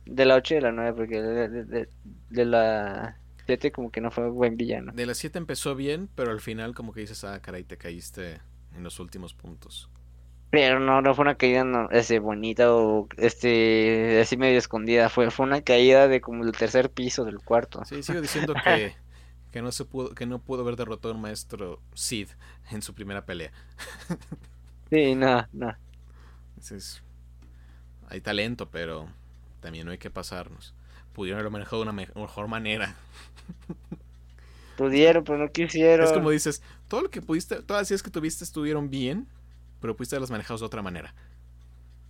[0.07, 1.89] De la 8 y de la 9, porque de, de- de-
[2.31, 3.17] de la
[3.47, 4.93] 7 como que no fue buen villano.
[4.93, 8.41] De las 7 empezó bien, pero al final como que dices, ah, caray, te caíste
[8.75, 9.89] en los últimos puntos.
[10.51, 15.11] Pero no, no fue una caída no, este, bonita o este, así medio escondida.
[15.11, 17.85] Fue, fue una caída de como el tercer piso del cuarto.
[17.85, 18.95] Sí, sigo diciendo que,
[19.53, 22.29] que no se pudo, que no pudo haber derrotado a un maestro Sid
[22.71, 23.53] en su primera pelea.
[24.91, 25.47] Sí, no.
[26.57, 27.03] Entonces,
[28.09, 29.09] hay talento, pero
[29.61, 30.75] también no hay que pasarnos.
[31.13, 32.97] Pudieron haberlo manejado de una me- mejor manera.
[34.77, 35.99] Pudieron, pero no quisieron.
[36.01, 39.29] Es como dices, todo lo que pudiste, todas las ideas que tuviste estuvieron bien,
[39.81, 41.15] pero pudiste haberlas manejado de otra manera.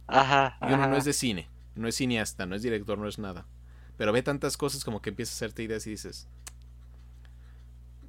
[0.06, 3.18] Ajá, Y uno no es de cine, no es cineasta, no es director, no es
[3.18, 3.46] nada.
[3.96, 6.28] Pero ve tantas cosas como que empiezas a hacerte ideas y dices,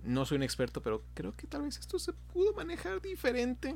[0.04, 3.76] no soy un experto, pero creo que tal vez esto se pudo manejar diferente.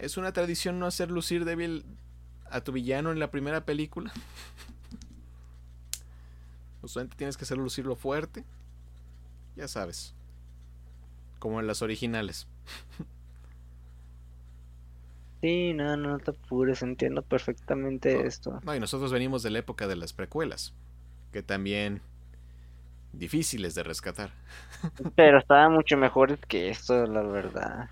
[0.00, 1.84] Es una tradición no hacer lucir débil
[2.50, 4.12] a tu villano en la primera película.
[6.82, 8.44] Usualmente tienes que hacerlo lucirlo fuerte.
[9.56, 10.14] Ya sabes.
[11.38, 12.46] Como en las originales.
[15.42, 18.20] Sí, no, no te apures, entiendo perfectamente No.
[18.26, 18.60] esto.
[18.62, 20.74] No, y nosotros venimos de la época de las precuelas.
[21.32, 22.02] Que también
[23.12, 24.32] difíciles de rescatar.
[25.16, 27.88] Pero estaban mucho mejores que esto, la verdad.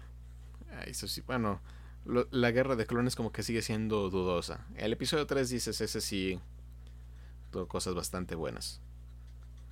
[0.72, 1.60] Ah, Eso sí, bueno,
[2.08, 4.66] lo- la guerra de clones como que sigue siendo dudosa.
[4.76, 6.40] El episodio 3 dices, ese sí
[7.50, 8.80] tuvo cosas bastante buenas.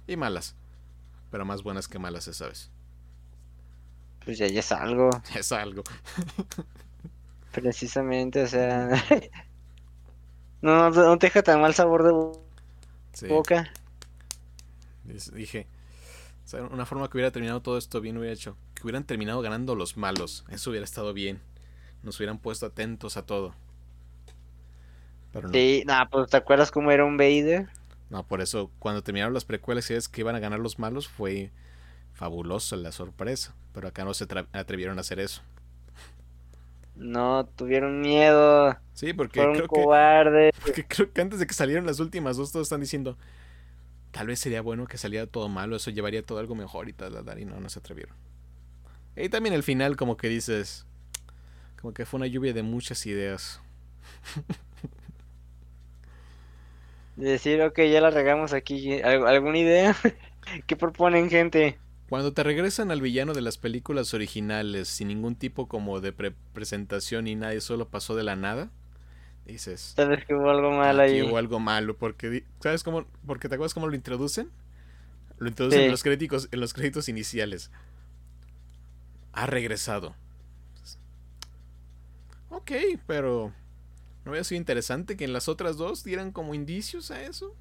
[0.06, 0.56] Y malas.
[1.30, 2.70] Pero más buenas que malas esa vez.
[4.24, 5.82] Pues ya, ya es algo, Es algo.
[7.52, 8.90] precisamente, o sea...
[10.62, 12.42] No, no, no te deja tan mal sabor de bo-
[13.12, 13.72] Sí, boca.
[15.04, 15.66] dije.
[16.70, 18.56] una forma que hubiera terminado todo esto bien hubiera hecho.
[18.74, 20.44] Que hubieran terminado ganando los malos.
[20.50, 21.40] Eso hubiera estado bien.
[22.06, 23.54] Nos hubieran puesto atentos a todo.
[25.32, 25.52] Pero no.
[25.52, 27.68] Sí, no, pues ¿te acuerdas cómo era un Vader?
[28.10, 31.08] No, por eso cuando terminaron las precuelas y ves que iban a ganar los malos
[31.08, 31.52] fue
[32.14, 33.54] fabuloso la sorpresa.
[33.74, 35.42] Pero acá no se atrevieron a hacer eso.
[36.96, 40.52] No, tuvieron miedo, Sí, porque fueron creo que, cobardes.
[40.62, 43.18] porque creo que antes de que salieran las últimas dos todos están diciendo
[44.12, 47.14] tal vez sería bueno que saliera todo malo, eso llevaría todo algo mejor y tal",
[47.38, 48.16] y no, no se atrevieron.
[49.16, 50.85] Y también el final como que dices,
[51.80, 53.60] como que fue una lluvia de muchas ideas.
[57.16, 59.00] De decir, ok, ya la regamos aquí.
[59.02, 59.96] ¿Al- ¿Alguna idea?
[60.66, 61.78] ¿Qué proponen, gente?
[62.08, 66.34] Cuando te regresan al villano de las películas originales sin ningún tipo como de pre-
[66.52, 68.70] presentación y nadie solo pasó de la nada,
[69.44, 71.22] dices, Sabes que hubo algo mal aquí ahí.
[71.22, 73.06] hubo algo malo porque ¿sabes cómo?
[73.26, 74.50] Porque te acuerdas cómo lo introducen?
[75.38, 75.84] Lo introducen Sí.
[75.86, 77.70] en los créditos en los créditos iniciales.
[79.32, 80.14] Ha regresado.
[82.50, 82.72] Ok,
[83.06, 83.52] pero
[84.24, 87.54] ¿no hubiera sido interesante que en las otras dos dieran como indicios a eso?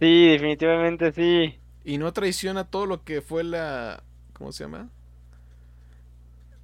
[0.00, 1.60] Sí, definitivamente sí.
[1.84, 4.02] Y no traiciona todo lo que fue la.
[4.32, 4.90] ¿Cómo se llama?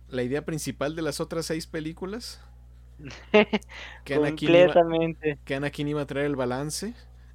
[0.08, 2.38] La idea principal de las otras seis películas.
[4.04, 5.38] Que Anakin, iba, Completamente.
[5.44, 6.94] que Anakin iba a traer el balance.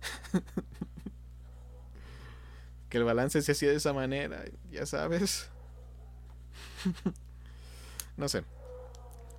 [2.89, 5.49] que el balance se hacía de esa manera, ya sabes.
[8.17, 8.43] no sé.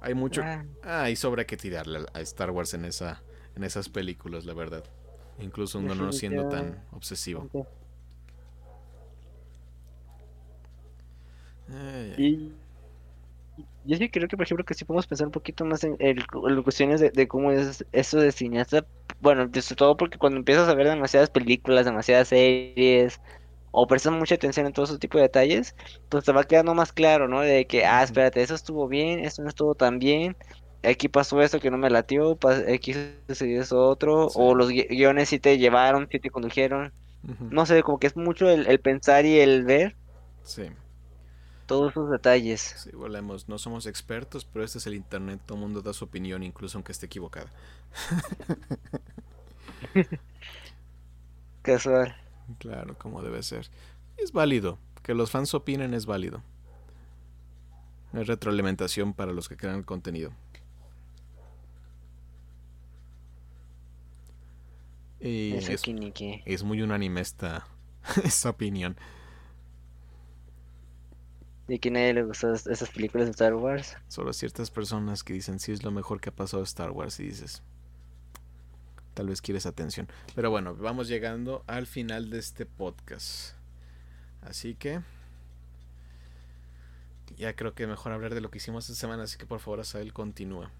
[0.06, 0.42] Hay mucho.
[0.42, 3.22] Ah, Ah, hay sobra que tirarle a Star Wars en esa.
[3.56, 4.84] en esas películas, la verdad.
[5.40, 7.46] Incluso uno no siendo tan obsesivo.
[12.16, 12.52] Y
[13.84, 16.24] yo sí creo que, por ejemplo, que sí podemos pensar un poquito más en, el,
[16.48, 18.86] en cuestiones de, de cómo es eso de cineasta.
[19.20, 23.20] Bueno, sobre todo porque cuando empiezas a ver demasiadas películas, demasiadas series,
[23.78, 25.74] o prestas mucha atención en todo ese tipo de detalles,
[26.08, 27.40] pues te va quedando más claro, ¿no?
[27.42, 30.34] De que, ah, espérate, eso estuvo bien, esto no estuvo tan bien,
[30.82, 32.38] aquí pasó esto que no me latió,
[32.72, 32.94] aquí
[33.28, 34.34] sucedió eso otro, Sí.
[34.34, 36.92] o los gui- guiones sí te llevaron, sí te condujeron.
[37.50, 39.96] No sé, como que es mucho el, el pensar y el ver
[40.42, 40.70] Sí.
[41.66, 42.74] todos esos detalles.
[42.74, 43.48] Sí, volvemos.
[43.48, 45.40] No somos expertos, pero este es el internet.
[45.46, 47.50] Todo el mundo da su opinión, incluso aunque esté equivocada.
[51.62, 52.14] Casual.
[52.58, 53.68] Claro, como debe ser.
[54.16, 54.78] Es válido.
[55.02, 56.42] Que los fans opinen es válido.
[58.12, 60.32] Es retroalimentación para los que crean el contenido.
[65.20, 67.66] Y es, muy unánime esta,
[68.24, 68.96] esta opinión.
[71.66, 73.96] De que nadie le gustan es- esas películas de Star Wars.
[74.08, 77.24] Solo ciertas personas que dicen sí es lo mejor que ha pasado Star Wars y
[77.24, 77.62] dices,
[79.16, 80.08] tal vez quieres atención.
[80.34, 83.54] Pero bueno, vamos llegando al final de este podcast.
[84.42, 85.00] Así que
[87.38, 89.80] ya creo que mejor hablar de lo que hicimos esta semana, así que por favor,
[89.80, 90.70] Asael, continúa.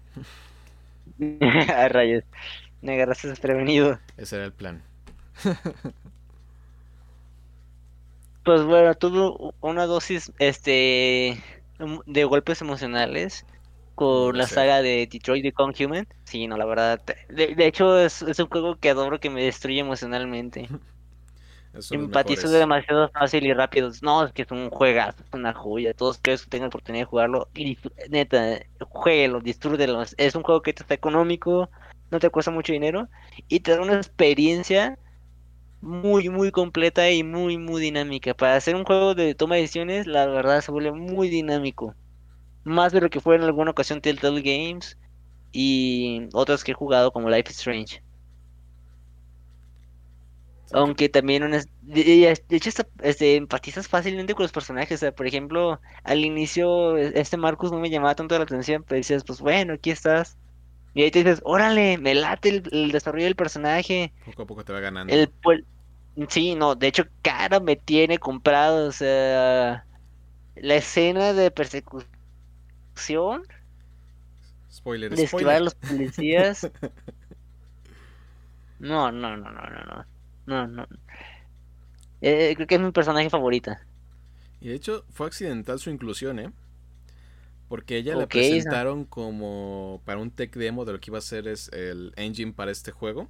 [1.75, 2.23] A rayos.
[2.83, 3.99] Me agarraste desprevenido.
[4.17, 4.83] Ese era el plan.
[8.43, 11.43] Pues bueno, tuve una dosis, este,
[12.05, 13.45] de golpes emocionales
[13.97, 16.07] con la saga de Detroit Become Human.
[16.23, 17.01] Sí, no, la verdad.
[17.29, 20.69] De, hecho, es, es, un juego que adoro que me destruye emocionalmente.
[21.89, 23.89] Empatizo demasiado fácil y rápido.
[24.03, 25.95] No, es que es un juegazo, es una joya.
[25.95, 27.49] Todos que tengan oportunidad de jugarlo.
[27.55, 27.75] Y
[28.11, 30.03] neta, jueguelo, disfrútelo.
[30.17, 31.71] Es un juego que te está económico,
[32.11, 33.09] no te cuesta mucho dinero
[33.47, 34.99] y te da una experiencia
[35.81, 38.35] muy, muy completa y muy, muy dinámica.
[38.35, 41.95] Para hacer un juego de toma de decisiones, la verdad se vuelve muy dinámico.
[42.67, 44.97] Más de lo que fue en alguna ocasión Telltale Games
[45.53, 48.03] y otras que he jugado como Life is Strange.
[50.73, 51.49] Aunque también
[51.81, 52.69] de, hecho
[53.01, 55.05] este, empatizas fácilmente con los personajes.
[55.15, 59.39] por ejemplo, al inicio este Marcus no me llamaba tanto la atención, pero dices, pues
[59.39, 60.37] bueno, aquí estás.
[60.93, 64.11] Y ahí te dices, órale, me late el, desarrollo del personaje.
[64.25, 65.13] Poco a poco te va ganando.
[65.13, 65.31] El,
[66.27, 68.89] sí, no, de hecho, cara me tiene comprado.
[68.89, 69.85] O sea,
[70.55, 72.16] la escena de persecución.
[74.71, 75.55] Spoiler, de spoiler.
[75.55, 76.69] a los policías.
[78.79, 80.05] no, no, no, no, no, no.
[80.45, 80.87] No, no.
[82.21, 83.81] Eh, creo que es mi personaje favorita.
[84.61, 86.51] Y de hecho, fue accidental su inclusión, ¿eh?
[87.69, 91.47] Porque ella la presentaron como para un tech demo de lo que iba a ser
[91.47, 93.27] es el engine para este juego.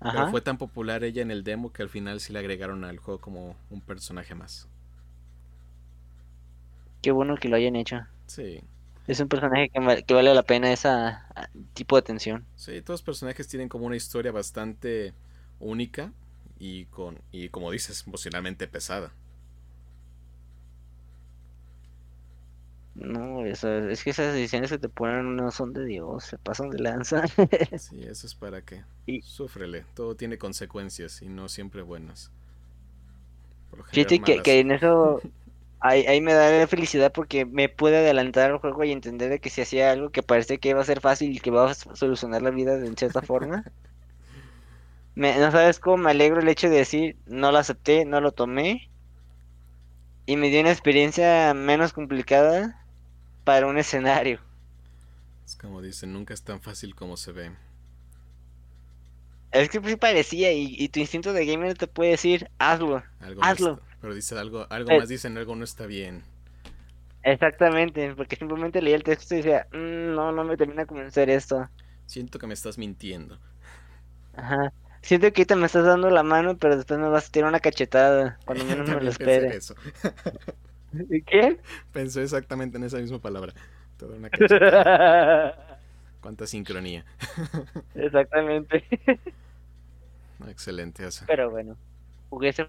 [0.00, 2.98] Pero fue tan popular ella en el demo que al final sí le agregaron al
[2.98, 4.68] juego como un personaje más.
[7.02, 8.04] Qué bueno que lo hayan hecho.
[8.26, 8.60] Sí.
[9.06, 10.88] Es un personaje que, que vale la pena ese
[11.74, 12.44] tipo de atención.
[12.56, 15.14] Sí, todos los personajes tienen como una historia bastante
[15.60, 16.12] única
[16.58, 19.12] y con y como dices emocionalmente pesada
[22.94, 26.78] no es que esas decisiones que te ponen no son de Dios se pasan de
[26.78, 27.26] lanza
[27.78, 29.20] sí eso es para que y...
[29.22, 32.30] súfrele todo tiene consecuencias y no siempre buenas
[33.90, 35.20] fíjate que, que, en eso
[35.88, 39.50] ahí, ahí me da felicidad porque me puede adelantar el juego y entender de que
[39.50, 42.42] si hacía algo que parece que va a ser fácil y que va a solucionar
[42.42, 43.64] la vida de cierta forma
[45.16, 48.90] no sabes cómo me alegro el hecho de decir, no lo acepté, no lo tomé.
[50.26, 52.84] Y me dio una experiencia menos complicada
[53.44, 54.40] para un escenario.
[55.46, 57.52] Es como dicen, nunca es tan fácil como se ve.
[59.52, 63.02] Es que sí parecía y, tu instinto de gamer te puede decir, hazlo,
[63.40, 63.80] hazlo.
[64.00, 64.98] Pero dice algo, algo eh.
[64.98, 66.22] más dicen, algo no está bien.
[67.22, 71.28] Exactamente, porque simplemente leía el texto y decía, mm, no, no me termina de convencer
[71.28, 71.68] esto.
[72.06, 73.38] Siento que me estás mintiendo.
[74.36, 74.72] Ajá.
[75.02, 77.60] Siento que ahorita me estás dando la mano, pero después me vas a tirar una
[77.60, 79.56] cachetada cuando menos me lo espere.
[79.56, 79.74] Eso.
[81.26, 81.58] ¿Qué?
[81.92, 83.52] Pensé exactamente en esa misma palabra.
[83.96, 85.78] Toda una cachetada.
[86.20, 87.04] Cuánta sincronía.
[87.94, 88.84] Exactamente.
[90.48, 91.24] Excelente eso.
[91.26, 91.76] Pero bueno,
[92.28, 92.68] jugué ese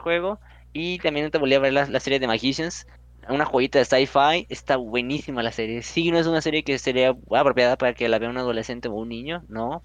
[0.00, 0.40] juego
[0.72, 2.86] y también te volví a ver la, la serie de Magicians.
[3.28, 4.46] Una joyita de sci-fi.
[4.48, 5.82] Está buenísima la serie.
[5.82, 8.94] Sí, no es una serie que sería apropiada para que la vea un adolescente o
[8.94, 9.84] un niño, no,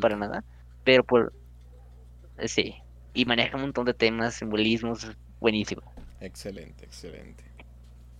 [0.00, 0.44] para nada.
[0.84, 1.32] Pero por.
[2.46, 2.74] Sí.
[3.12, 5.10] Y maneja un montón de temas, simbolismos.
[5.40, 5.82] Buenísimo.
[6.20, 7.44] Excelente, excelente.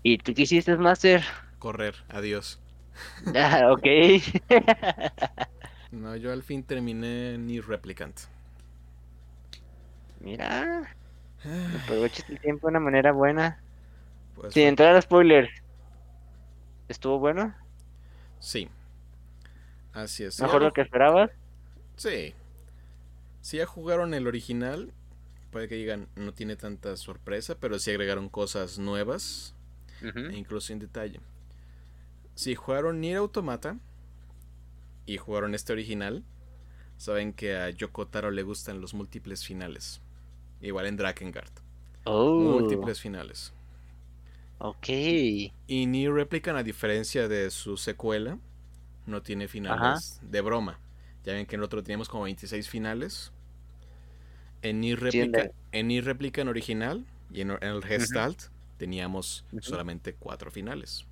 [0.03, 1.23] ¿Y tú qué hiciste, Master?
[1.59, 2.59] Correr, adiós.
[3.35, 3.87] Ah, ok.
[5.93, 8.19] no, yo al fin terminé ni Replicant.
[10.21, 10.95] Mira.
[11.83, 13.61] Aprovechaste el tiempo de una manera buena.
[14.35, 15.51] Pues Sin entrar a spoilers.
[16.89, 17.55] ¿Estuvo bueno?
[18.39, 18.69] Sí.
[19.93, 20.41] Así es.
[20.41, 21.31] ¿Mejor lo que esperabas?
[21.97, 22.35] Sí.
[23.41, 24.93] Si ya jugaron el original,
[25.51, 29.55] puede que digan no tiene tanta sorpresa, pero sí agregaron cosas nuevas,
[30.03, 31.21] e incluso en detalle.
[32.35, 33.77] Si jugaron Nier Automata
[35.07, 36.25] y jugaron este original,
[36.97, 40.01] saben que a Yoko Taro le gustan los múltiples finales.
[40.61, 41.53] Igual en Drakengard.
[42.05, 42.41] Oh.
[42.41, 43.53] Múltiples finales.
[44.59, 44.89] Ok.
[44.89, 48.39] Y Nier Replicant, a diferencia de su secuela,
[49.07, 50.79] no tiene finales de broma.
[51.25, 53.33] Ya ven que en otro teníamos como 26 finales.
[54.63, 58.45] En Nier Replica, en, Replica en original y en, el Gestalt
[58.77, 61.07] teníamos solamente cuatro finales.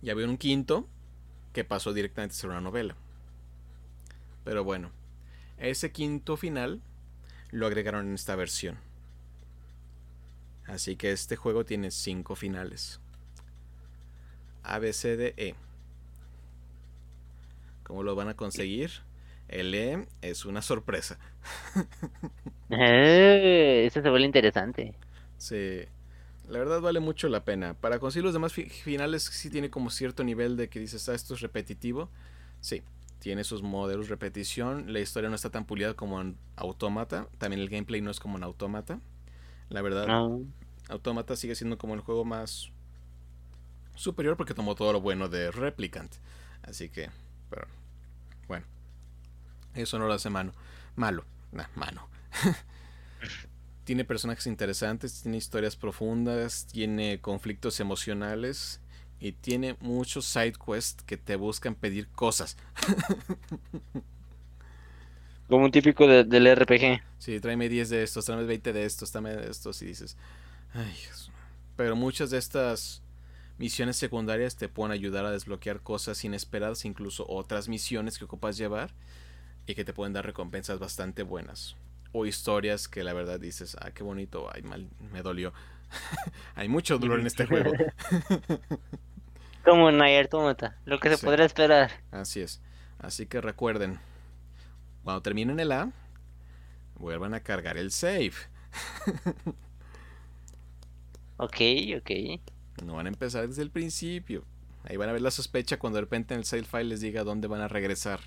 [0.00, 0.88] Y había un quinto
[1.52, 2.96] que pasó directamente a ser una novela.
[4.44, 4.90] Pero bueno,
[5.58, 6.80] ese quinto final
[7.52, 8.78] lo agregaron en esta versión.
[10.66, 13.00] Así que este juego tiene cinco finales.
[14.62, 15.54] A, B, C, D, E.
[17.82, 18.90] ¿Cómo lo van a conseguir?
[19.48, 21.18] El E es una sorpresa.
[22.70, 24.94] eh, eso se vuelve interesante.
[25.36, 25.80] Sí.
[26.48, 27.74] La verdad vale mucho la pena.
[27.74, 31.34] Para conseguir los demás finales sí tiene como cierto nivel de que dices, ah, esto
[31.34, 32.08] es repetitivo.
[32.60, 32.82] Sí,
[33.22, 34.92] tiene sus modelos repetición.
[34.92, 37.28] La historia no está tan pulida como en Automata.
[37.38, 38.98] También el gameplay no es como en Automata.
[39.68, 40.08] La verdad,
[40.88, 42.72] Automata sigue siendo como el juego más
[43.94, 46.12] superior porque tomó todo lo bueno de Replicant.
[46.64, 47.10] Así que,
[47.48, 47.68] pero
[48.48, 48.66] bueno,
[49.74, 50.52] eso no lo hace mano.
[50.96, 52.08] Malo, nah, mano.
[53.84, 58.80] tiene personajes interesantes, tiene historias profundas, tiene conflictos emocionales
[59.22, 62.56] y tiene muchos side quests que te buscan pedir cosas.
[65.48, 67.02] Como un típico del RPG.
[67.18, 70.16] Sí, tráeme 10 de estos, tráeme 20 de estos, tráeme de estos y dices,
[70.74, 70.92] ay,
[71.76, 73.00] pero muchas de estas
[73.58, 78.92] misiones secundarias te pueden ayudar a desbloquear cosas inesperadas, incluso otras misiones que ocupas llevar
[79.66, 81.76] y que te pueden dar recompensas bastante buenas
[82.10, 85.52] o historias que la verdad dices, ah, qué bonito, ay, mal, me dolió.
[86.56, 87.70] Hay mucho dolor en este juego.
[89.64, 91.90] Como en Nier Automata, lo que se podría esperar.
[92.10, 92.60] Así es.
[92.98, 93.98] Así que recuerden,
[95.04, 95.90] cuando terminen el A,
[96.96, 98.32] vuelvan a cargar el save.
[101.36, 101.56] ok,
[101.98, 102.10] ok.
[102.84, 104.44] No van a empezar desde el principio.
[104.84, 107.22] Ahí van a ver la sospecha cuando de repente en el save file les diga
[107.22, 108.20] dónde van a regresar.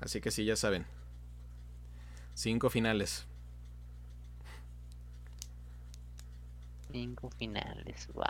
[0.00, 0.86] Así que sí, ya saben.
[2.34, 3.26] Cinco finales.
[6.96, 8.24] Cinco finales, wow.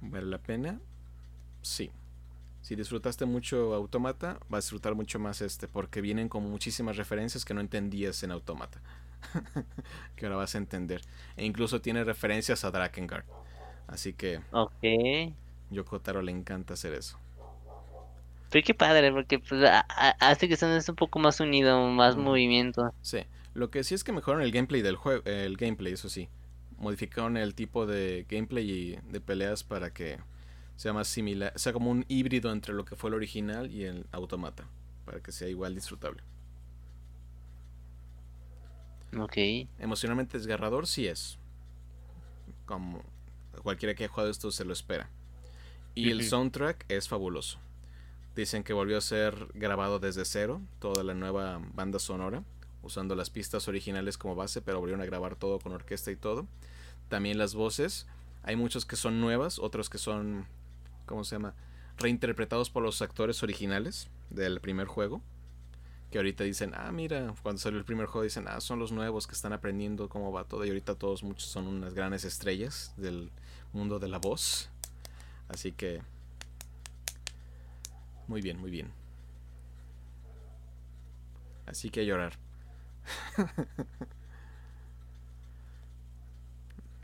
[0.00, 0.80] ¿Vale la pena?
[1.62, 1.92] Sí.
[2.60, 7.44] Si disfrutaste mucho Automata, vas a disfrutar mucho más este, porque vienen con muchísimas referencias
[7.44, 8.80] que no entendías en Automata.
[10.16, 11.02] que ahora vas a entender.
[11.36, 13.26] E incluso tiene referencias a Drakengard.
[13.86, 14.40] Así que.
[14.50, 15.32] Ok.
[15.70, 17.16] Yoko Taro le encanta hacer eso.
[18.50, 19.62] Pero qué padre, porque pues,
[20.18, 22.92] hace que es un poco más unido, más movimiento.
[23.02, 23.20] Sí,
[23.54, 26.28] lo que sí es que mejoraron el gameplay del juego, el gameplay, eso sí.
[26.80, 30.18] Modificaron el tipo de gameplay y de peleas para que
[30.76, 34.06] sea más similar, sea como un híbrido entre lo que fue el original y el
[34.10, 34.64] automata,
[35.04, 36.22] para que sea igual disfrutable.
[39.16, 39.36] Ok.
[39.78, 41.38] Emocionalmente desgarrador sí es.
[42.66, 43.02] Como
[43.62, 45.10] cualquiera que haya jugado esto se lo espera.
[45.94, 47.58] Y el soundtrack es fabuloso.
[48.36, 52.44] Dicen que volvió a ser grabado desde cero, toda la nueva banda sonora,
[52.82, 56.46] usando las pistas originales como base, pero volvieron a grabar todo con orquesta y todo.
[57.08, 58.06] También las voces,
[58.42, 60.46] hay muchos que son nuevas, otros que son,
[61.06, 61.54] ¿cómo se llama?
[61.98, 65.20] Reinterpretados por los actores originales del primer juego.
[66.10, 69.26] Que ahorita dicen, ah, mira, cuando salió el primer juego dicen, ah, son los nuevos
[69.28, 70.64] que están aprendiendo cómo va todo.
[70.64, 73.30] Y ahorita todos, muchos son unas grandes estrellas del
[73.72, 74.70] mundo de la voz.
[75.48, 76.02] Así que
[78.30, 78.92] muy bien, muy bien.
[81.66, 82.38] Así que a llorar.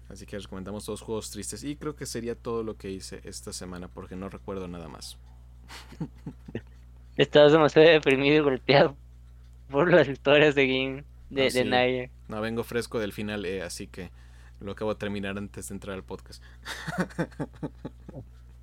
[0.09, 1.65] Así que recomendamos dos juegos tristes.
[1.65, 5.19] Y creo que sería todo lo que hice esta semana porque no recuerdo nada más.
[7.17, 8.97] Estabas demasiado deprimido y golpeado
[9.71, 14.11] por las historias de Game de, de No, vengo fresco del final, eh, así que
[14.61, 16.43] lo acabo de terminar antes de entrar al podcast.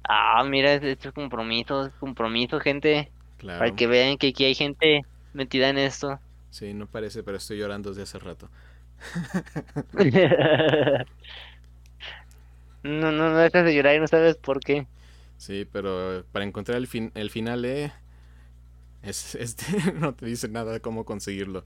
[0.05, 3.09] Ah, mira, esto es compromiso, es compromiso, gente.
[3.37, 3.59] Claro.
[3.59, 6.19] Para que vean que aquí hay gente metida en esto.
[6.53, 8.47] Sí, no parece, pero estoy llorando desde hace rato.
[12.83, 14.85] no, no, no dejas de llorar y no sabes por qué.
[15.37, 17.91] Sí, pero para encontrar el, fin, el final, eh,
[19.01, 19.65] es, este,
[19.99, 21.65] no te dice nada de cómo conseguirlo.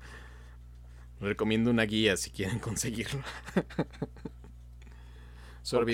[1.20, 3.20] Recomiendo una guía si quieren conseguirlo.
[5.64, 5.86] solo,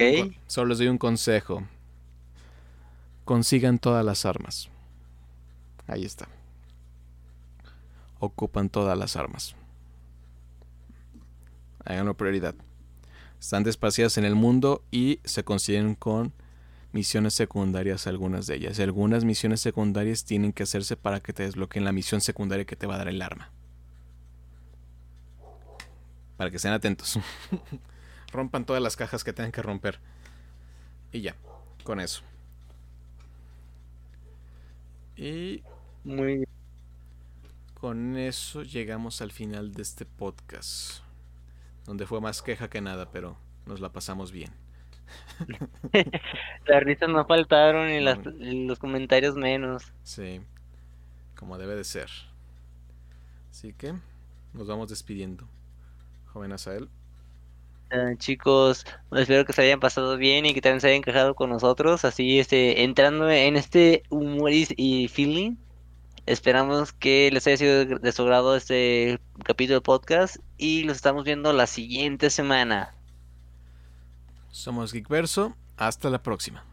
[0.45, 1.63] solo les doy un consejo
[3.25, 4.69] consigan todas las armas.
[5.87, 6.27] Ahí está.
[8.25, 9.53] Ocupan todas las armas.
[11.83, 12.55] Háganlo prioridad.
[13.37, 16.31] Están despaciadas en el mundo y se consiguen con
[16.93, 18.79] misiones secundarias algunas de ellas.
[18.79, 22.87] Algunas misiones secundarias tienen que hacerse para que te desbloqueen la misión secundaria que te
[22.87, 23.51] va a dar el arma.
[26.37, 27.19] Para que estén atentos.
[28.31, 29.99] Rompan todas las cajas que tengan que romper.
[31.11, 31.35] Y ya,
[31.83, 32.21] con eso.
[35.17, 35.61] Y
[36.05, 36.45] muy
[37.83, 41.01] con eso llegamos al final de este podcast,
[41.85, 43.35] donde fue más queja que nada, pero
[43.65, 44.51] nos la pasamos bien.
[46.65, 47.99] las risas no faltaron y,
[48.65, 49.91] los comentarios menos.
[50.03, 50.39] Sí,
[51.35, 52.09] como debe de ser.
[53.51, 53.93] Así que
[54.53, 55.45] nos vamos despidiendo.
[56.27, 56.87] Joven Asael.
[57.89, 61.49] Eh, chicos, espero que se hayan pasado bien y que también se hayan quejado con
[61.49, 62.05] nosotros.
[62.05, 65.57] Así, este, entrando en este humor y feeling,
[66.25, 71.23] esperamos que les haya sido de su grado este capítulo de podcast y los estamos
[71.23, 72.93] viendo la siguiente semana.
[74.51, 75.55] Somos Geekverso.
[75.77, 76.63] Hasta la próxima.